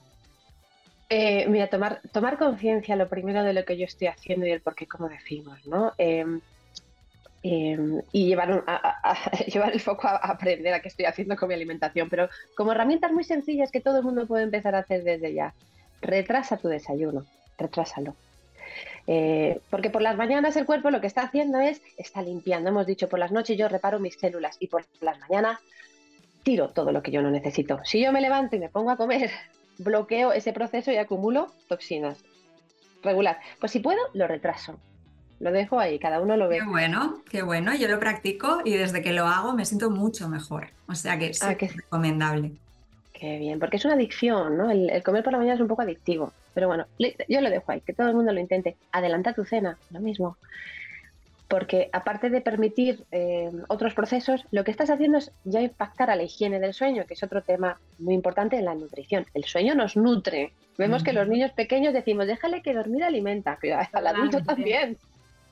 [1.09, 4.61] Eh, mira, tomar, tomar conciencia lo primero de lo que yo estoy haciendo y el
[4.61, 5.93] por qué, como decimos, ¿no?
[5.99, 6.41] Em,
[7.45, 8.65] em, y llevar,
[9.47, 13.13] llevar el foco a, aprender a qué estoy haciendo con mi alimentación, pero como herramientas
[13.13, 15.55] muy sencillas que todo el mundo puede empezar a hacer desde ya.
[16.03, 17.25] Retrasa tu desayuno,
[17.57, 18.17] retrásalo.
[19.07, 22.71] Eh, porque por las mañanas el cuerpo lo que está haciendo es, está limpiando.
[22.71, 25.61] Hemos dicho, por las noches yo reparo mis células y por las mañanas
[26.43, 27.81] tiro todo lo que yo no necesito.
[27.85, 29.31] Si yo me levanto y me pongo a comer
[29.79, 32.19] bloqueo ese proceso y acumulo toxinas.
[33.03, 33.39] Regular.
[33.61, 34.79] Pues si puedo, lo retraso.
[35.39, 36.59] Lo dejo ahí, cada uno lo ve.
[36.59, 37.75] Qué bueno, qué bueno.
[37.75, 40.69] Yo lo practico y desde que lo hago me siento mucho mejor.
[40.89, 42.53] O sea que ah, es recomendable.
[43.13, 44.71] Qué bien, porque es una adicción, ¿no?
[44.71, 46.33] El, el, comer por la mañana es un poco adictivo.
[46.55, 48.77] Pero bueno, yo lo dejo ahí, que todo el mundo lo intente.
[48.93, 50.37] Adelanta tu cena, lo mismo
[51.49, 56.17] porque aparte de permitir eh, otros procesos, lo que estás haciendo es ya impactar a
[56.17, 59.27] la higiene del sueño, que es otro tema muy importante en la nutrición.
[59.35, 60.53] El sueño nos nutre.
[60.77, 64.99] Vemos que los niños pequeños decimos, déjale que dormir alimenta, pero al adulto también.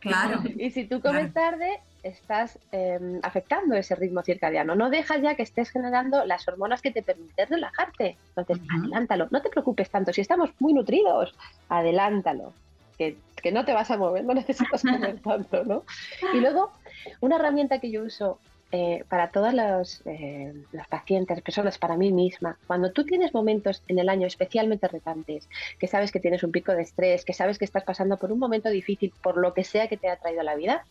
[0.01, 0.43] Claro.
[0.45, 4.75] y si tú comes tarde, estás em, afectando ese ritmo circadiano.
[4.75, 8.19] No dejas ya que estés generando las hormonas que te permiten relajarte.
[8.37, 9.29] Entonces, adelántalo.
[9.31, 10.13] No te preocupes tanto.
[10.13, 11.35] Si estamos muy nutridos,
[11.71, 12.53] adelántalo
[12.99, 13.17] que,
[13.53, 15.85] no te vas a mover, no necesitas comer tanto, ¿no?
[16.33, 16.73] Y luego,
[17.21, 18.39] una herramienta que yo uso
[18.73, 23.83] eh, para todos los, eh, los, pacientes, personas, para mí misma, cuando tú tienes momentos
[23.89, 27.59] en el año especialmente retantes, que sabes que tienes un pico de estrés, que sabes
[27.59, 30.43] que estás pasando por un momento difícil, por lo que sea que te ha traído
[30.43, 30.85] la vida,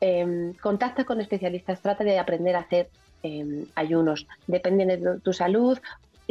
[0.00, 2.90] em, contacta con especialistas, trata de aprender a hacer
[3.22, 5.78] em, ayunos, depende de tu salud,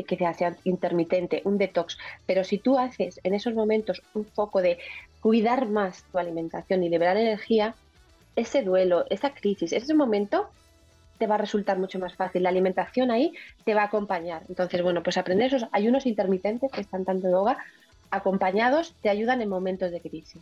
[0.03, 4.77] que sea intermitente, un detox, pero si tú haces en esos momentos un foco de
[5.21, 7.75] cuidar más tu alimentación y liberar energía,
[8.35, 10.49] ese duelo, esa crisis, ese momento
[11.17, 12.43] te va a resultar mucho más fácil.
[12.43, 13.33] La alimentación ahí
[13.63, 14.43] te va a acompañar.
[14.49, 17.57] Entonces, bueno, pues aprender esos ayunos intermitentes que están tanto en yoga,
[18.11, 20.41] acompañados, te ayudan en momentos de crisis.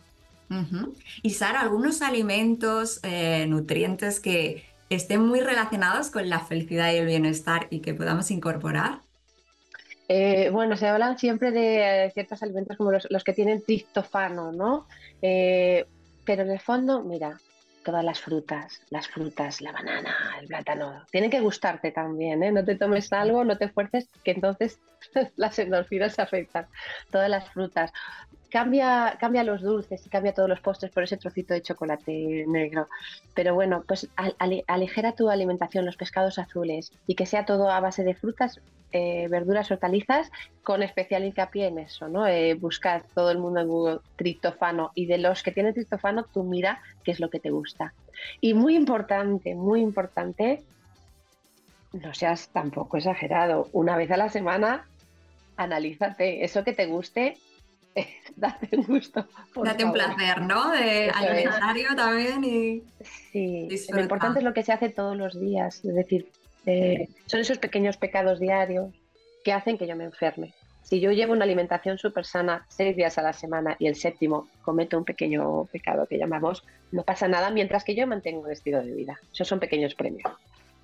[1.22, 7.06] Y Sara, algunos alimentos, eh, nutrientes que estén muy relacionados con la felicidad y el
[7.06, 9.00] bienestar y que podamos incorporar.
[10.08, 14.86] Eh, bueno, se hablan siempre de ciertos alimentos como los, que tienen triptofano, ¿no?
[15.22, 15.86] Eh,
[16.24, 17.38] pero en el fondo, mira,
[17.84, 22.52] todas las frutas, las frutas, la banana, el plátano, tienen que gustarte también, ¿eh?
[22.52, 24.78] No te tomes algo, no te fuerces, que entonces
[25.36, 26.66] las endorfinas se afectan.
[27.10, 27.92] Todas las frutas.
[28.54, 32.86] Cambia, cambia los dulces y cambia todos los postres por ese trocito de chocolate negro.
[33.34, 34.08] Pero bueno, pues
[34.68, 38.60] aligera tu alimentación, los pescados azules y que sea todo a base de frutas,
[38.92, 40.30] eh, verduras, hortalizas,
[40.62, 42.28] con especial hincapié en eso, ¿no?
[42.28, 46.44] Eh, buscar todo el mundo en Google triptofano y de los que tienen triptofano, tú
[46.44, 47.92] mira qué es lo que te gusta.
[48.40, 50.62] Y muy importante, muy importante,
[51.92, 53.68] no seas tampoco exagerado.
[53.72, 54.86] Una vez a la semana,
[55.56, 57.36] analízate eso que te guste
[58.36, 59.26] date un gusto.
[59.62, 60.70] Date un placer, ¿no?
[60.70, 62.82] De alimentario también y.
[63.32, 65.84] Sí, lo importante es lo que se hace todos los días.
[65.84, 66.30] Es decir,
[66.66, 68.92] eh, son esos pequeños pecados diarios
[69.44, 70.54] que hacen que yo me enferme.
[70.82, 74.48] Si yo llevo una alimentación súper sana seis días a la semana y el séptimo
[74.62, 78.82] cometo un pequeño pecado que llamamos, no pasa nada mientras que yo mantengo un estilo
[78.82, 79.18] de vida.
[79.32, 80.30] Esos son pequeños premios.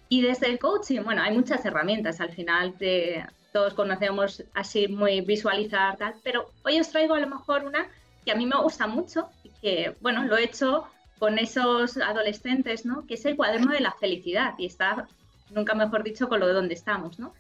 [0.08, 5.20] Y desde el coaching, bueno, hay muchas herramientas al final de, todos conocemos así muy
[5.20, 7.88] visualizar tal, pero hoy os traigo a lo mejor una
[8.24, 10.86] que a mí me gusta mucho y que, bueno, lo he hecho
[11.18, 13.06] con esos adolescentes, ¿no?
[13.06, 15.06] Que es el cuaderno de la felicidad y está,
[15.50, 17.34] nunca mejor dicho, con lo de donde estamos, ¿no?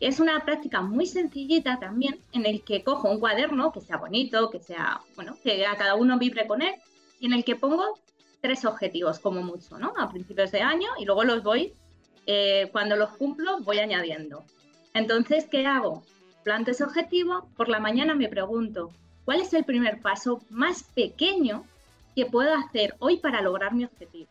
[0.00, 4.50] Es una práctica muy sencillita también en el que cojo un cuaderno que sea bonito,
[4.50, 6.74] que sea, bueno, que a cada uno vibre con él
[7.20, 7.98] y en el que pongo
[8.40, 9.92] tres objetivos como mucho, ¿no?
[9.98, 11.74] A principios de año y luego los voy,
[12.26, 14.44] eh, cuando los cumplo, voy añadiendo.
[14.94, 16.02] Entonces, ¿qué hago?
[16.42, 18.90] Planto ese objetivo, por la mañana me pregunto,
[19.24, 21.64] ¿cuál es el primer paso más pequeño
[22.16, 24.28] que puedo hacer hoy para lograr mi objetivo?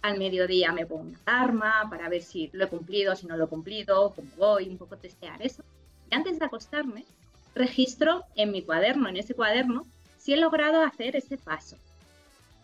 [0.00, 3.44] Al mediodía me pongo una alarma para ver si lo he cumplido, si no lo
[3.44, 5.62] he cumplido, cómo voy, un poco testear eso.
[6.10, 7.04] Y antes de acostarme,
[7.54, 9.84] registro en mi cuaderno, en ese cuaderno,
[10.16, 11.76] si he logrado hacer ese paso.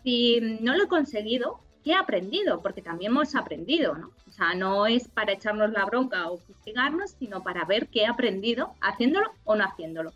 [0.03, 2.61] Si no lo he conseguido, ¿qué he aprendido?
[2.61, 4.09] Porque también hemos aprendido, ¿no?
[4.27, 8.07] O sea, no es para echarnos la bronca o fustigarnos, sino para ver qué he
[8.07, 10.11] aprendido haciéndolo o no haciéndolo.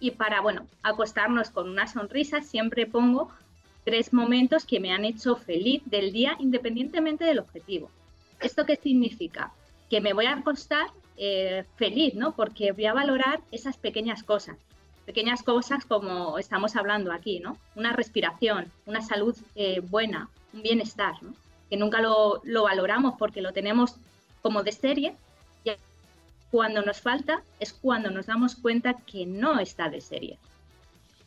[0.00, 3.30] Y para, bueno, acostarnos con una sonrisa, siempre pongo
[3.84, 7.90] tres momentos que me han hecho feliz del día independientemente del objetivo.
[8.40, 9.52] ¿Esto qué significa?
[9.90, 10.86] Que me voy a acostar
[11.18, 12.32] eh, feliz, ¿no?
[12.34, 14.56] Porque voy a valorar esas pequeñas cosas.
[15.06, 17.58] Pequeñas cosas como estamos hablando aquí, ¿no?
[17.74, 21.14] Una respiración, una salud eh, buena, un bienestar,
[21.68, 23.96] que nunca lo, valoramos porque lo tenemos
[24.42, 25.14] como de serie
[25.64, 25.70] y
[26.50, 30.38] cuando nos falta es cuando nos damos cuenta que no está de serie.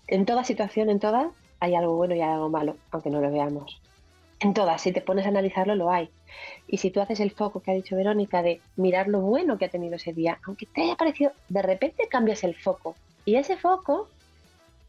[0.08, 3.32] En toda situación, en toda, hay algo bueno y hay algo malo, aunque no lo
[3.32, 3.82] veamos.
[4.40, 6.10] En todas, si te pones a analizarlo, lo hay.
[6.68, 9.66] Y si tú haces el foco que ha dicho Verónica de mirar lo bueno que
[9.66, 12.96] ha tenido ese día, aunque te haya parecido, de repente cambias el foco.
[13.26, 14.08] Y ese foco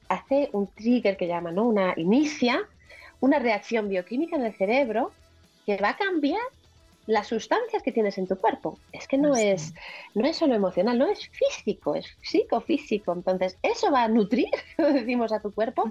[0.08, 1.64] hace un trigger que llama, ¿no?
[1.64, 2.68] Una inicia
[3.20, 5.12] una reacción bioquímica en el cerebro
[5.64, 6.40] que va a cambiar
[7.06, 8.78] las sustancias que tienes en tu cuerpo.
[8.92, 9.74] Es que no es,
[10.14, 13.12] no es solo emocional, no es físico, es psicofísico.
[13.12, 15.84] Entonces, eso va a nutrir, decimos, a tu cuerpo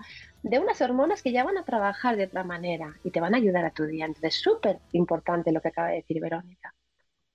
[0.43, 3.37] de unas hormonas que ya van a trabajar de otra manera y te van a
[3.37, 4.05] ayudar a tu día.
[4.05, 6.73] Entonces, súper importante lo que acaba de decir Verónica.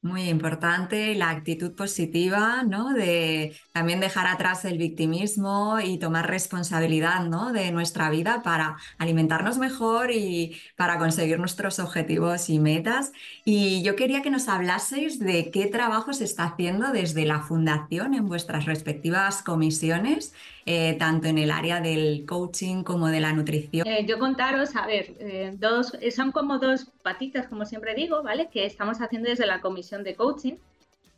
[0.02, 2.94] Muy importante la actitud positiva, ¿no?
[2.94, 7.52] De también dejar atrás el victimismo y tomar responsabilidad, ¿no?
[7.52, 13.12] De nuestra vida para alimentarnos mejor y para conseguir nuestros objetivos y metas.
[13.44, 18.14] Y yo quería que nos hablaseis de qué trabajo se está haciendo desde la fundación
[18.14, 20.32] en vuestras respectivas comisiones
[20.72, 23.84] eh, tanto en el área del coaching como de la nutrición?
[23.88, 28.48] Eh, yo contaros, a ver, eh, dos, son como dos patitas, como siempre digo, ¿vale?
[28.52, 30.54] Que estamos haciendo desde la comisión de coaching.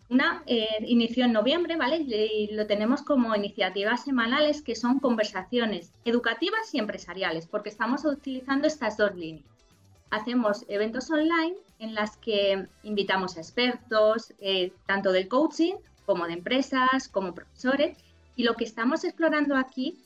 [0.09, 0.43] Una
[0.81, 1.99] inició en noviembre, ¿vale?
[1.99, 8.67] Y lo tenemos como iniciativas semanales que son conversaciones educativas y empresariales, porque estamos utilizando
[8.67, 9.45] estas dos líneas.
[10.11, 15.75] hacemos eventos online en las que invitamos a expertos, eh, tanto del coaching
[16.07, 17.99] como de empresas, como profesores,
[18.37, 19.99] y lo que estamos explorando aquí,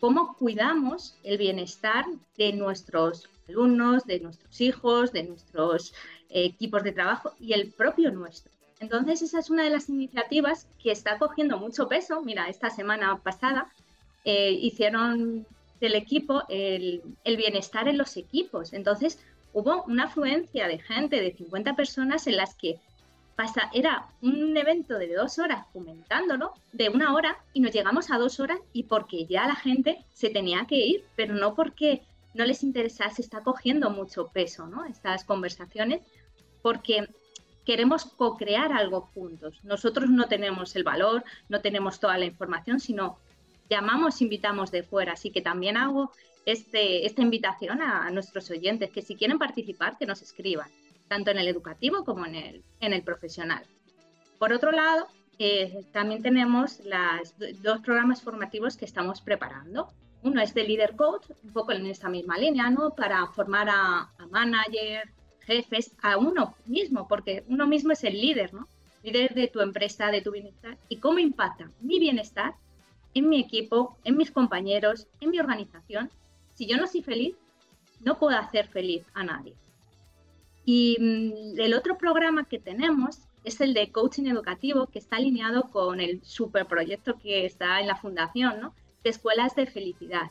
[0.00, 2.06] cómo cuidamos el bienestar
[2.36, 5.92] de nuestros alumnos, de nuestros hijos, de nuestros
[6.30, 8.52] eh, equipos de trabajo y el propio nuestro.
[8.80, 12.22] Entonces, esa es una de las iniciativas que está cogiendo mucho peso.
[12.22, 13.70] Mira, esta semana pasada
[14.24, 15.46] eh, hicieron
[15.80, 18.72] del equipo el, el, bienestar en los equipos.
[18.72, 19.18] Entonces,
[19.52, 22.80] hubo una afluencia de gente, de 50 personas, en las que
[23.72, 28.40] era un evento de dos horas comentándolo, de una hora, y nos llegamos a dos
[28.40, 32.02] horas y porque ya la gente se tenía que ir, pero no porque
[32.34, 34.84] no les interesase, está cogiendo mucho peso, ¿no?
[34.84, 36.00] Estas conversaciones,
[36.62, 37.08] porque
[37.64, 39.60] queremos co-crear algo juntos.
[39.64, 43.18] Nosotros no tenemos el valor, no tenemos toda la información, sino
[43.68, 45.12] llamamos, invitamos de fuera.
[45.12, 46.12] Así que también hago
[46.46, 50.68] este, esta invitación a, nuestros oyentes, que si quieren participar, que nos escriban,
[51.10, 53.64] tanto en el educativo como en el, en el profesional.
[54.38, 55.08] Por otro lado,
[55.40, 59.88] eh, también tenemos las dos programas formativos que estamos preparando.
[60.22, 62.94] Uno es de Leader Coach, un poco en esta misma línea, ¿no?
[62.94, 68.54] Para formar a, a manager, jefes, a uno mismo, porque uno mismo es el líder,
[68.54, 68.68] ¿no?
[69.02, 70.78] Líder de tu empresa, de tu bienestar.
[70.88, 72.54] ¿Y cómo impacta mi bienestar
[73.14, 76.08] en mi equipo, en mis compañeros, en mi organización?
[76.54, 77.34] Si yo no soy feliz,
[77.98, 79.54] no puedo hacer feliz a nadie.
[80.64, 85.70] Y mm, el otro programa que tenemos es el de coaching educativo, que está alineado
[85.70, 88.74] con el superproyecto que está en la fundación, ¿no?
[89.02, 90.30] De escuelas de felicidad.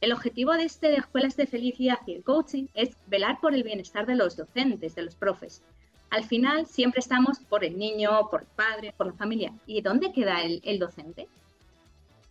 [0.00, 3.62] El objetivo de este de Escuelas de Felicidad y el coaching es velar por el
[3.62, 5.62] bienestar de los docentes, de los profes.
[6.10, 9.52] Al final siempre estamos por el niño, por el padre, por la familia.
[9.66, 11.28] ¿Y dónde queda el, el docente?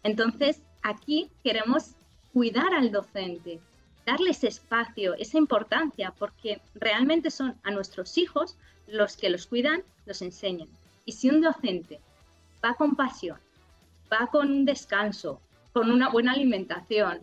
[0.03, 1.95] Entonces, aquí queremos
[2.31, 3.59] cuidar al docente,
[4.05, 8.55] darles espacio, esa importancia, porque realmente son a nuestros hijos
[8.87, 10.67] los que los cuidan, los enseñan.
[11.05, 11.99] Y si un docente
[12.63, 13.37] va con pasión,
[14.11, 15.41] va con descanso,
[15.73, 17.19] con una buena alimentación,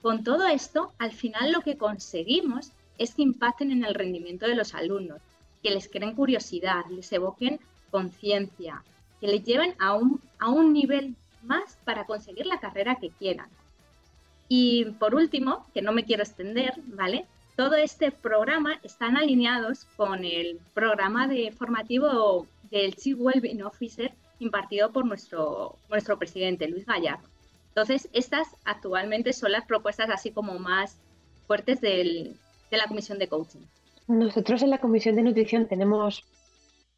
[0.00, 4.56] con todo esto, al final lo que conseguimos es que impacten en el rendimiento de
[4.56, 5.20] los alumnos,
[5.62, 7.60] que les creen curiosidad, les evoquen
[7.90, 8.82] conciencia,
[9.20, 13.48] que les lleven a un, a un nivel más para conseguir la carrera que quieran.
[14.54, 17.24] Y por último, que no me quiero extender, ¿vale?
[17.56, 24.92] Todo este programa están alineados con el programa de formativo del Chief Wellbeing Officer impartido
[24.92, 27.26] por nuestro, nuestro presidente, Luis Gallardo.
[27.68, 30.98] Entonces, estas actualmente son las propuestas así como más
[31.46, 32.34] fuertes de
[32.70, 33.60] la Comisión de Coaching.
[34.06, 36.26] Nosotros en la Comisión de Nutrición tenemos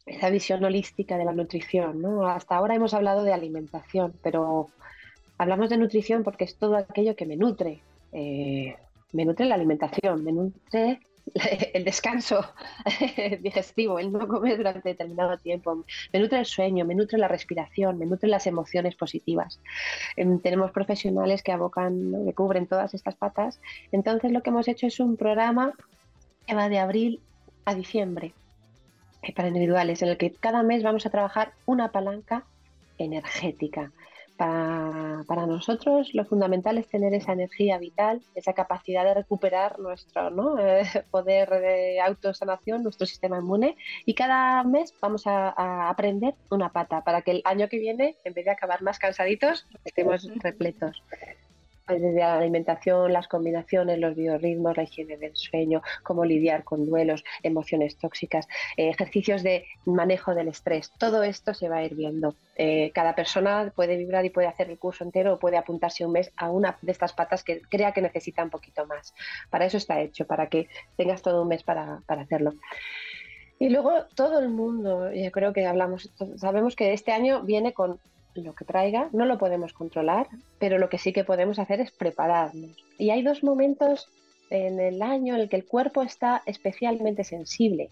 [0.05, 2.01] esa visión holística de la nutrición.
[2.01, 2.27] ¿no?
[2.27, 4.71] Hasta ahora hemos hablado de alimentación, pero
[5.37, 7.81] hablamos de nutrición porque es todo aquello que me nutre.
[8.11, 8.75] Eh,
[9.13, 10.99] me nutre la alimentación, me nutre
[11.73, 12.45] el descanso
[13.41, 15.83] digestivo, el no comer durante determinado tiempo,
[16.13, 19.59] me nutre el sueño, me nutre la respiración, me nutre las emociones positivas.
[20.15, 23.59] Em, tenemos profesionales que abocan, que cubren todas estas patas.
[23.91, 25.73] Entonces lo que hemos hecho es un programa
[26.45, 27.21] que va de abril
[27.65, 28.33] a diciembre
[29.23, 32.45] eh, para individuales, en el que cada mes vamos a trabajar una palanca
[32.97, 33.91] energética.
[34.37, 40.83] Para, nosotros lo fundamental es tener esa energía vital, esa capacidad de recuperar nuestro eh,
[41.09, 47.01] poder de autosanación, nuestro sistema inmune y cada mes vamos a, a, aprender una pata
[47.01, 51.01] para que el año que viene, en vez de acabar más cansaditos, estemos repletos
[51.87, 57.23] desde la alimentación, las combinaciones, los biorritmos, la higiene del sueño, cómo lidiar con duelos,
[57.43, 60.91] emociones tóxicas, eh, ejercicios de manejo del estrés.
[60.97, 62.35] Todo esto se va a ir viendo.
[62.55, 66.13] Eh, cada persona puede vibrar y puede hacer el curso entero o puede apuntarse un
[66.13, 69.13] mes a una de estas patas que crea que necesita un poquito más.
[69.49, 70.67] Para eso está hecho, para que
[70.97, 72.53] tengas todo un mes para, para hacerlo.
[73.57, 77.99] Y luego todo el mundo, yo creo que hablamos, sabemos que este año viene con
[78.35, 80.27] lo que traiga, no lo podemos controlar,
[80.59, 82.75] pero lo que sí que podemos hacer es prepararnos.
[82.97, 84.09] Y hay dos momentos
[84.49, 87.89] en el año en el que el cuerpo está especialmente sensible,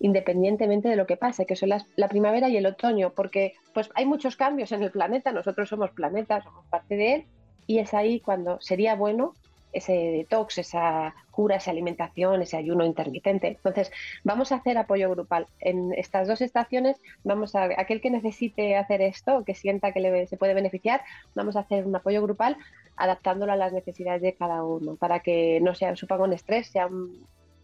[0.00, 4.06] independientemente de lo que pase, que son la primavera y el otoño, porque pues hay
[4.06, 7.24] muchos cambios en el planeta, nosotros somos planetas, somos parte de él,
[7.66, 9.34] y es ahí cuando sería bueno
[9.72, 13.48] ese detox, esa cura, esa alimentación, ese ayuno intermitente.
[13.48, 13.90] Entonces,
[14.22, 15.46] vamos a hacer apoyo grupal.
[15.60, 20.26] En estas dos estaciones, vamos a, aquel que necesite hacer esto, que sienta que le,
[20.26, 21.02] se puede beneficiar,
[21.34, 22.56] vamos a hacer un apoyo grupal
[22.96, 26.88] adaptándolo a las necesidades de cada uno, para que no sea, suponga un estrés, sea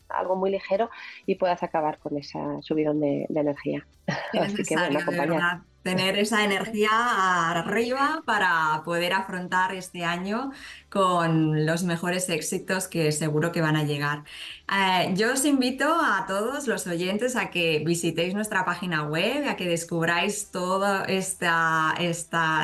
[0.08, 0.90] algo muy ligero
[1.26, 3.86] y puedas acabar con esa subidón de, energía.
[4.40, 6.90] Así que bueno, acompañar tener esa energía
[7.50, 10.50] arriba para poder afrontar este año
[10.90, 14.24] con los mejores éxitos que seguro que van a llegar.
[14.70, 19.56] Eh, yo os invito a todos los oyentes a que visitéis nuestra página web, a
[19.56, 21.46] que descubráis todo este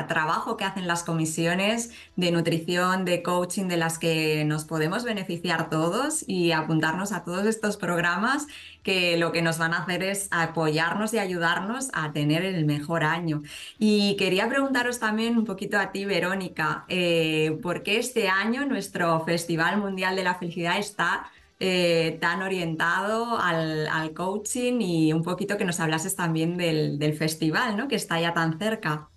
[0.07, 5.69] trabajo que hacen las comisiones de nutrición, de coaching, de las que nos podemos beneficiar
[5.69, 8.47] todos y apuntarnos a todos estos programas
[8.85, 13.03] que lo que nos van a hacer es apoyarnos y ayudarnos a tener el mejor
[13.03, 13.41] año.
[13.79, 19.19] Y quería preguntaros también un poquito a ti, Verónica, eh, ¿por qué este año nuestro
[19.25, 25.65] Festival Mundial de la Felicidad está eh, tan orientado al, coaching y un poquito que
[25.65, 27.87] nos hablases también del, festival, ¿no?
[27.87, 29.07] Que está ya tan cerca.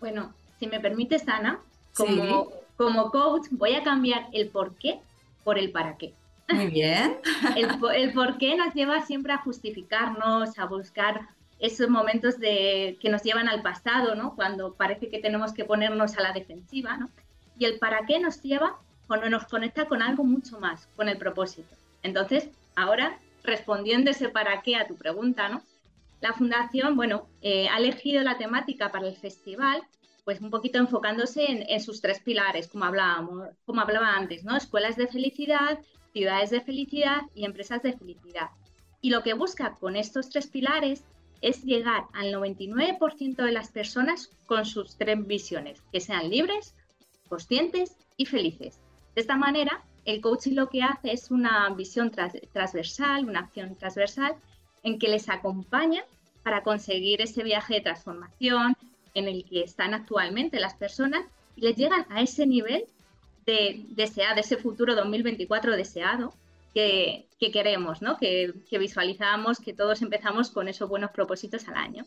[0.00, 1.60] Bueno, si me permites, Ana,
[1.96, 5.00] como, como coach voy a cambiar el por qué
[5.44, 6.12] por el para qué.
[6.52, 7.18] Muy bien.
[7.56, 11.28] El, por qué nos lleva siempre a justificarnos, a buscar
[11.58, 14.34] esos momentos de, que nos llevan al pasado, ¿no?
[14.34, 17.10] Cuando parece que tenemos que ponernos a la defensiva, ¿no?
[17.58, 21.18] Y el para qué nos lleva cuando nos conecta con algo mucho más, con el
[21.18, 21.74] propósito.
[22.02, 25.62] Entonces, ahora, respondiendo ese para qué a tu pregunta, ¿no?
[26.20, 29.82] La fundación, bueno, eh, ha elegido la temática para el festival,
[30.24, 34.56] pues un poquito enfocándose en, en, sus tres pilares, como hablábamos, como hablaba antes, ¿no?
[34.56, 35.78] Escuelas de felicidad,
[36.12, 38.50] ciudades de felicidad y empresas de felicidad.
[39.00, 41.04] Y lo que busca con estos tres pilares
[41.40, 46.74] es llegar al 99% de las personas con sus tres visiones, que sean libres,
[47.28, 48.78] conscientes y felices.
[49.14, 54.34] De esta manera, el coaching lo que hace es una visión transversal, una acción transversal,
[54.82, 56.04] en que les acompaña
[56.42, 58.76] para conseguir ese viaje de transformación
[59.14, 61.24] en el que están actualmente las personas
[61.56, 62.84] y les llegan a ese nivel
[63.50, 66.32] de deseado, ese futuro 2024 deseado
[66.72, 68.16] que, queremos, ¿no?
[68.16, 72.06] que, visualizamos, que todos empezamos con esos buenos propósitos al año.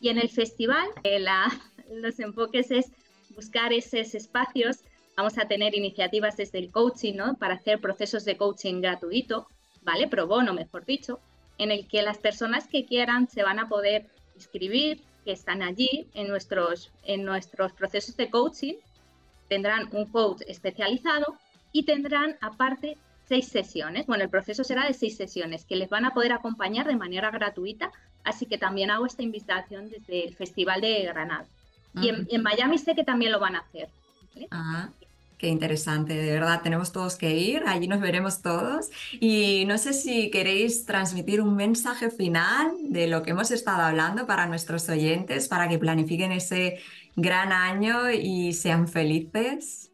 [0.00, 1.24] Y en el festival, eh,
[1.90, 2.86] los enfoques es
[3.34, 4.78] buscar esos espacios.
[5.16, 7.36] Vamos a tener iniciativas desde el coaching, ¿no?
[7.36, 9.46] Para hacer procesos de coaching gratuito,
[9.82, 10.08] ¿vale?
[10.08, 11.20] Pro bono, mejor dicho,
[11.58, 16.06] en el que las personas que quieran se van a poder inscribir, que están allí
[16.14, 18.74] en nuestros, en nuestros procesos de coaching
[19.48, 21.36] tendrán un coach especializado
[21.72, 22.96] y tendrán aparte
[23.28, 24.06] seis sesiones.
[24.06, 27.30] Bueno, el proceso será de seis sesiones que les van a poder acompañar de manera
[27.30, 27.92] gratuita,
[28.24, 31.46] así que también hago esta invitación desde el Festival de Granada.
[32.00, 33.88] Y en, Miami sé que también lo van a hacer.
[34.50, 34.90] Ah,
[35.36, 38.90] qué interesante, de verdad, tenemos todos que ir, allí nos veremos todos.
[39.12, 44.26] Y no sé si queréis transmitir un mensaje final de lo que hemos estado hablando
[44.26, 46.78] para nuestros oyentes, para que planifiquen ese
[47.18, 49.90] gran año y sean felices.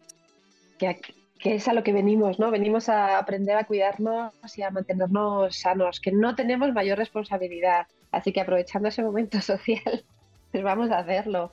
[0.78, 1.00] Que,
[1.40, 2.50] es a lo que venimos, ¿no?
[2.50, 7.86] Venimos a aprender a cuidarnos y a mantenernos sanos, que no tenemos mayor responsabilidad.
[8.12, 10.04] Así que aprovechando ese momento social,
[10.52, 11.52] pues vamos a hacerlo.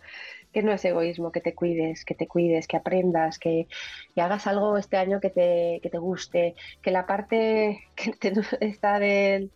[0.54, 3.68] Que no es egoísmo, que te cuides, que te cuides, que aprendas, que,
[4.18, 9.52] hagas algo este año que te, que te guste, que la parte que está del,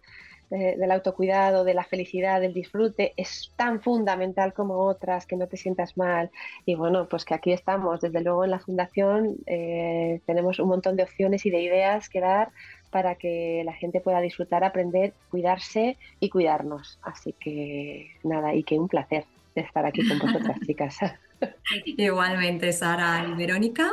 [0.57, 5.57] del autocuidado, de la felicidad, del disfrute, es tan fundamental como otras, que no te
[5.57, 6.31] sientas mal.
[6.65, 10.95] Y bueno, pues que aquí estamos, desde luego en la Fundación eh, tenemos un montón
[10.95, 12.51] de opciones y de ideas que dar
[12.91, 16.99] para que la gente pueda disfrutar, aprender, cuidarse y cuidarnos.
[17.01, 19.25] Así que nada, y que un placer
[19.55, 20.97] estar aquí con vosotras, chicas.
[21.85, 23.91] Igualmente, Sara y Verónica.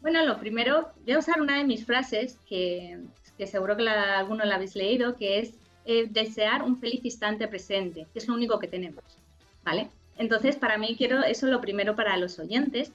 [0.00, 2.98] Bueno, lo primero, voy a usar una de mis frases que
[3.40, 5.54] que seguro que la, alguno la habéis leído, que es
[5.86, 9.02] eh, desear un feliz instante presente, que es lo único que tenemos,
[9.64, 9.88] ¿vale?
[10.18, 12.92] Entonces, para mí quiero eso lo primero para los oyentes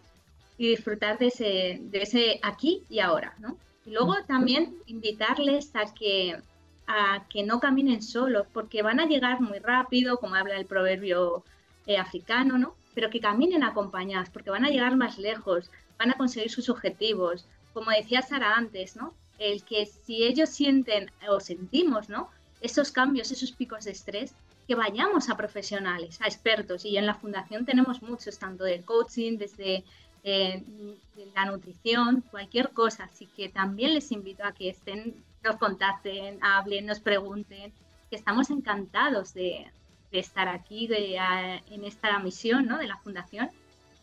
[0.60, 3.58] y disfrutar de ese, de ese aquí y ahora, ¿no?
[3.88, 6.38] Y luego también invitarles a que,
[6.86, 11.44] a que no caminen solos, porque van a llegar muy rápido, como habla el proverbio
[11.88, 12.76] eh, africano, ¿no?
[12.94, 17.48] Pero que caminen acompañados, porque van a llegar más lejos, van a conseguir sus objetivos.
[17.74, 19.16] Como decía Sara antes, ¿no?
[19.40, 22.30] El que si ellos sienten o sentimos, ¿no?
[22.62, 24.34] Esos cambios, esos picos de estrés,
[24.68, 26.86] que vayamos a profesionales, a expertos.
[26.86, 29.84] Y en la fundación tenemos muchos, tanto del coaching, desde
[30.24, 30.64] eh,
[31.36, 33.06] la nutrición, cualquier cosa.
[33.06, 37.72] Así que también les invito a que estén, nos contacten, hablen, nos pregunten,
[38.10, 39.68] que estamos encantados de,
[40.12, 42.78] estar aquí de, en esta misión ¿no?
[42.78, 43.50] de la fundación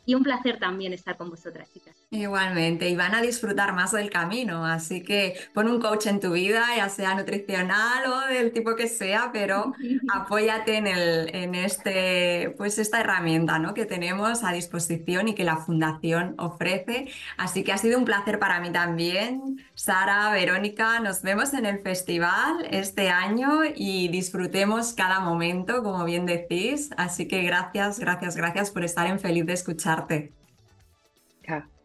[0.05, 1.95] y un placer también estar con vosotras, chicas.
[2.11, 6.33] Igualmente, y van a disfrutar más del camino, así que pon un coach en tu
[6.33, 9.73] vida, ya sea nutricional o del tipo que sea, pero
[10.13, 13.73] apóyate en, el, en este, pues esta herramienta ¿no?
[13.73, 17.09] que tenemos a disposición y que la Fundación ofrece.
[17.39, 19.65] Así que ha sido un placer para mí también.
[19.75, 26.27] Sara, Verónica, nos vemos en el festival este año y disfrutemos cada momento, como bien
[26.27, 26.91] decís.
[26.97, 29.55] Así que gracias, gracias, gracias por estar en Feliz de
[29.93, 30.33] Escucharte.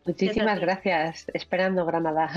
[0.05, 1.25] Muchísimas gracias.
[1.33, 2.29] Esperando Granada.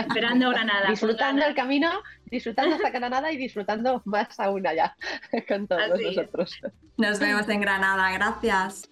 [0.00, 0.90] Esperando Granada.
[0.90, 1.90] disfrutando el camino,
[2.26, 4.94] disfrutando hasta Granada y disfrutando más aún allá
[5.48, 6.60] con todos nosotros.
[6.98, 8.12] Nos vemos en Granada.
[8.12, 8.90] Gracias.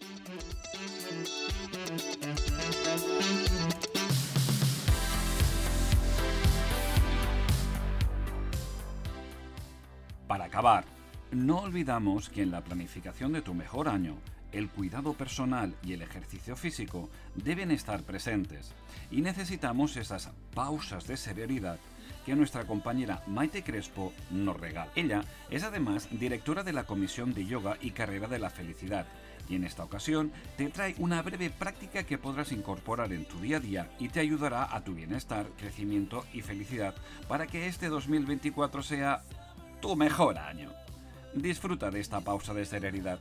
[10.27, 10.85] Para acabar,
[11.31, 14.17] no olvidamos que en la planificación de tu mejor año
[14.55, 18.73] el cuidado personal y el ejercicio físico deben estar presentes
[19.11, 21.79] y necesitamos esas pausas de severidad
[22.25, 24.91] que nuestra compañera Maite Crespo nos regala.
[24.95, 29.07] Ella es además directora de la Comisión de Yoga y Carrera de la Felicidad
[29.49, 33.59] y en esta ocasión te trae una breve práctica que podrás incorporar en tu día
[33.59, 36.95] a día y te ayudará a tu bienestar, crecimiento y felicidad
[37.29, 39.23] para que este 2024 sea
[39.81, 40.73] tu mejor año.
[41.35, 43.19] Disfruta de esta pausa de serenidad.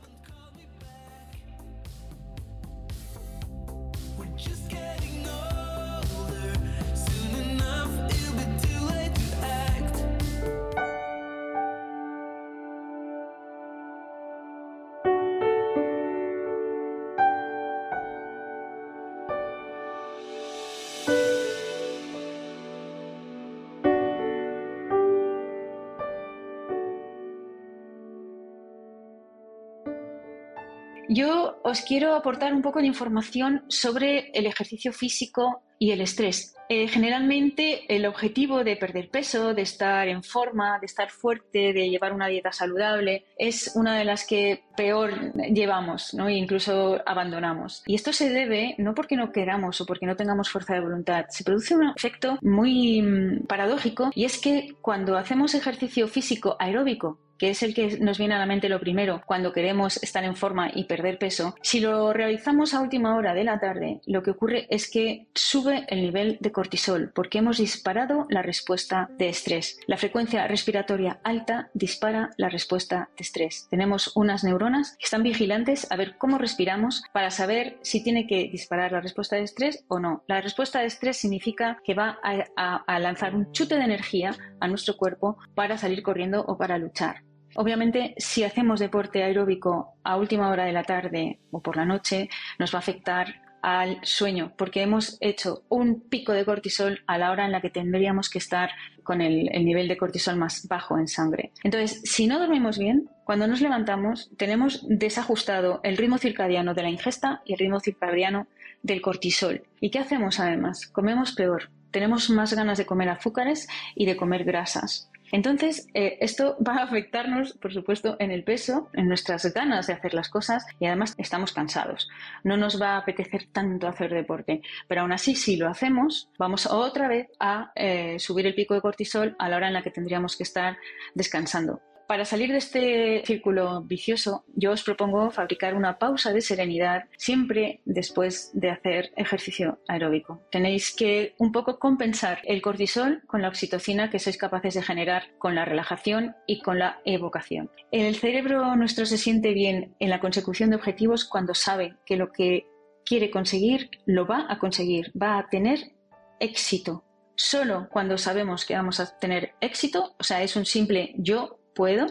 [31.74, 36.54] Os quiero aportar un poco de información sobre el ejercicio físico y el estrés.
[36.68, 41.90] Eh, generalmente el objetivo de perder peso, de estar en forma, de estar fuerte, de
[41.90, 46.28] llevar una dieta saludable, es una de las que peor llevamos ¿no?
[46.28, 47.82] e incluso abandonamos.
[47.86, 51.26] Y esto se debe no porque no queramos o porque no tengamos fuerza de voluntad,
[51.28, 57.18] se produce un efecto muy mm, paradójico y es que cuando hacemos ejercicio físico aeróbico,
[57.38, 60.36] que es el que nos viene a la mente lo primero cuando queremos estar en
[60.36, 64.30] forma y perder peso, si lo realizamos a última hora de la tarde, lo que
[64.30, 69.78] ocurre es que sube el nivel de cortisol porque hemos disparado la respuesta de estrés.
[69.86, 73.66] La frecuencia respiratoria alta dispara la respuesta de estrés.
[73.70, 78.48] Tenemos unas neuronas que están vigilantes a ver cómo respiramos para saber si tiene que
[78.50, 80.22] disparar la respuesta de estrés o no.
[80.26, 84.96] La respuesta de estrés significa que va a, lanzar un chute de energía a nuestro
[84.96, 87.22] cuerpo para salir corriendo o para luchar.
[87.56, 92.28] Obviamente, si hacemos deporte aeróbico a última hora de la tarde o por la noche,
[92.58, 97.30] nos va a afectar al sueño, porque hemos hecho un pico de cortisol a la
[97.30, 98.68] hora en la que tendríamos que estar
[99.02, 101.50] con el, nivel de cortisol más bajo en sangre.
[101.62, 106.90] Entonces, si no dormimos bien, cuando nos levantamos tenemos desajustado el ritmo circadiano de la
[106.90, 108.48] ingesta y el ritmo circadiano
[108.82, 109.62] del cortisol.
[109.80, 110.86] ¿Y qué hacemos además?
[110.86, 111.70] Comemos peor.
[111.90, 115.10] Tenemos más ganas de comer azúcares y de comer grasas.
[115.32, 119.94] Entonces, eh, esto va a afectarnos, por supuesto, en el peso, en nuestras ganas de
[119.94, 122.08] hacer las cosas y además estamos cansados.
[122.42, 126.66] No nos va a apetecer tanto hacer deporte, pero aún así, si lo hacemos, vamos
[126.66, 129.90] otra vez a eh, subir el pico de cortisol a la hora en la que
[129.90, 130.76] tendríamos que estar
[131.14, 131.80] descansando.
[132.06, 137.80] Para salir de este círculo vicioso, yo os propongo fabricar una pausa de serenidad siempre
[137.86, 140.42] después de hacer ejercicio aeróbico.
[140.50, 145.32] Tenéis que un poco compensar el cortisol con la oxitocina que sois capaces de generar
[145.38, 147.70] con la relajación y con la evocación.
[147.90, 152.32] El cerebro nuestro se siente bien en la consecución de objetivos cuando sabe que lo
[152.32, 152.66] que
[153.04, 155.92] quiere conseguir lo va a conseguir, va a tener
[156.38, 157.04] éxito.
[157.36, 162.06] Solo cuando sabemos que vamos a tener éxito, o sea, es un simple yo puedo,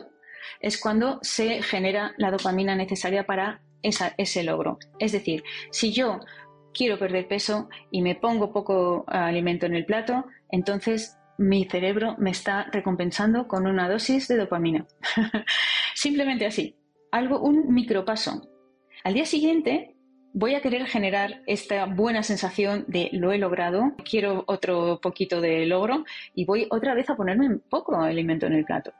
[0.60, 4.80] es cuando se genera la dopamina necesaria para ese logro.
[5.00, 6.20] Es decir, si yo
[6.74, 12.32] quiero perder peso y me pongo poco alimento en el plato, entonces mi cerebro me
[12.32, 14.86] está recompensando con una dosis de dopamina.
[15.96, 16.76] Simplemente así,
[17.12, 18.50] algo, un micropaso.
[19.04, 19.96] Al día siguiente
[20.34, 25.66] voy a querer generar esta buena sensación de lo he logrado, quiero otro poquito de
[25.66, 28.94] logro y voy otra vez a ponerme poco alimento en el plato.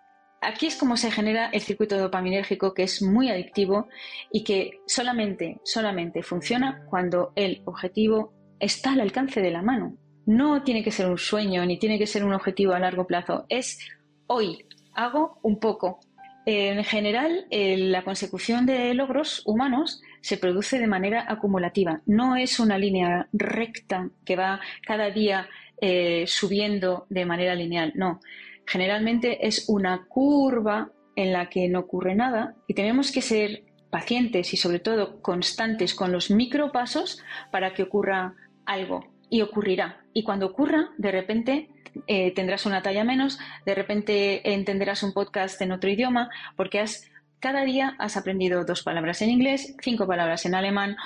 [0.44, 3.88] Aquí es como se genera el circuito dopaminérgico que es muy adictivo
[4.32, 9.98] y que solamente, solamente funciona cuando el objetivo está al alcance de la mano.
[10.26, 13.46] No tiene que ser un sueño ni tiene que ser un objetivo a largo plazo.
[13.50, 13.80] Es
[14.28, 14.66] hoy
[14.96, 16.00] hago un poco.
[16.46, 22.02] En general, la consecución de logros humanos se produce de manera acumulativa.
[22.06, 25.48] No es una línea recta que va cada día
[25.80, 27.94] eh, subiendo de manera lineal.
[27.96, 28.20] No,
[28.66, 34.54] generalmente es una curva en la que no ocurre nada y tenemos que ser pacientes
[34.54, 37.22] y sobre todo constantes con los micropasos
[37.52, 38.34] para que ocurra
[38.66, 40.04] algo y ocurrirá.
[40.14, 41.70] Y cuando ocurra, de repente
[42.08, 47.10] eh, tendrás una talla menos, de repente entenderás un podcast en otro idioma, porque has,
[47.40, 50.98] cada día has aprendido dos palabras en inglés, cinco palabras en alemán,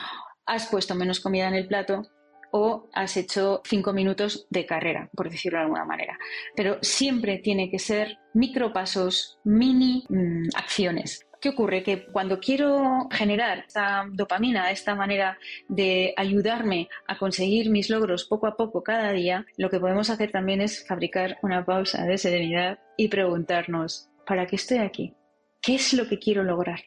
[0.46, 2.04] has puesto menos comida en el plato
[2.52, 6.18] o has hecho cinco minutos de carrera, por decirlo de alguna manera.
[6.56, 11.28] Pero siempre tiene que ser micropasos, mini mm, acciones.
[11.40, 11.84] ¿Qué ocurre?
[11.84, 15.38] Que cuando quiero generar esta dopamina, esta manera
[15.68, 20.32] de ayudarme a conseguir mis logros poco a poco cada día, lo que podemos hacer
[20.32, 25.14] también es fabricar una pausa de serenidad y preguntarnos, ¿para qué estoy aquí?
[25.62, 26.80] ¿Qué es lo que quiero lograr?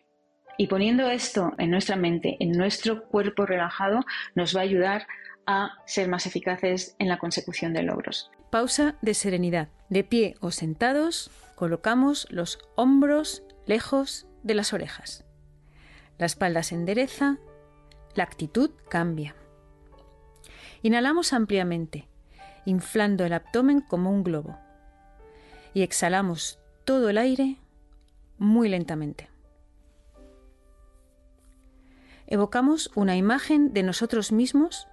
[0.60, 4.04] Y poniendo esto en nuestra mente, en nuestro cuerpo relajado,
[4.34, 5.06] nos va a ayudar
[5.46, 8.30] a ser más eficaces en la consecución de logros.
[8.50, 9.68] Pausa de serenidad.
[9.88, 15.24] De pie o sentados, colocamos los hombros lejos de las orejas.
[16.18, 17.38] La espalda se endereza,
[18.14, 19.34] la actitud cambia.
[20.82, 22.08] Inhalamos ampliamente,
[22.64, 24.58] inflando el abdomen como un globo.
[25.74, 27.56] Y exhalamos todo el aire
[28.38, 29.28] muy lentamente.
[32.26, 34.86] Evocamos una imagen de nosotros mismos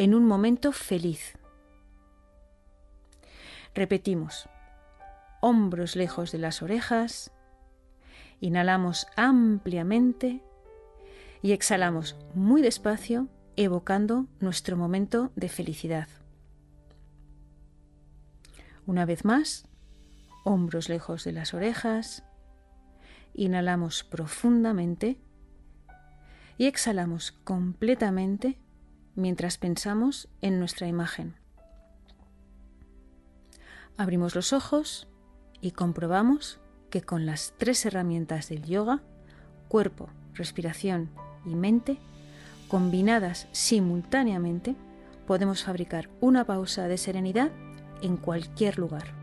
[0.00, 1.36] en un momento feliz.
[3.74, 4.48] Repetimos,
[5.42, 7.32] hombros lejos de las orejas,
[8.40, 10.42] Inhalamos ampliamente.
[11.42, 16.08] Y exhalamos muy despacio, evocando nuestro momento de felicidad.
[18.86, 19.66] Una vez más,
[20.44, 22.24] hombros lejos de las orejas,
[23.34, 25.18] inhalamos profundamente.
[26.56, 28.58] Y exhalamos completamente
[29.14, 31.34] mientras pensamos en nuestra imagen.
[33.96, 35.08] Abrimos los ojos
[35.60, 36.60] y comprobamos
[36.90, 39.02] que con las tres herramientas del yoga,
[39.68, 41.10] cuerpo, respiración
[41.44, 41.98] y mente,
[42.68, 44.74] combinadas simultáneamente,
[45.26, 47.50] podemos fabricar una pausa de serenidad
[48.02, 49.19] en cualquier lugar.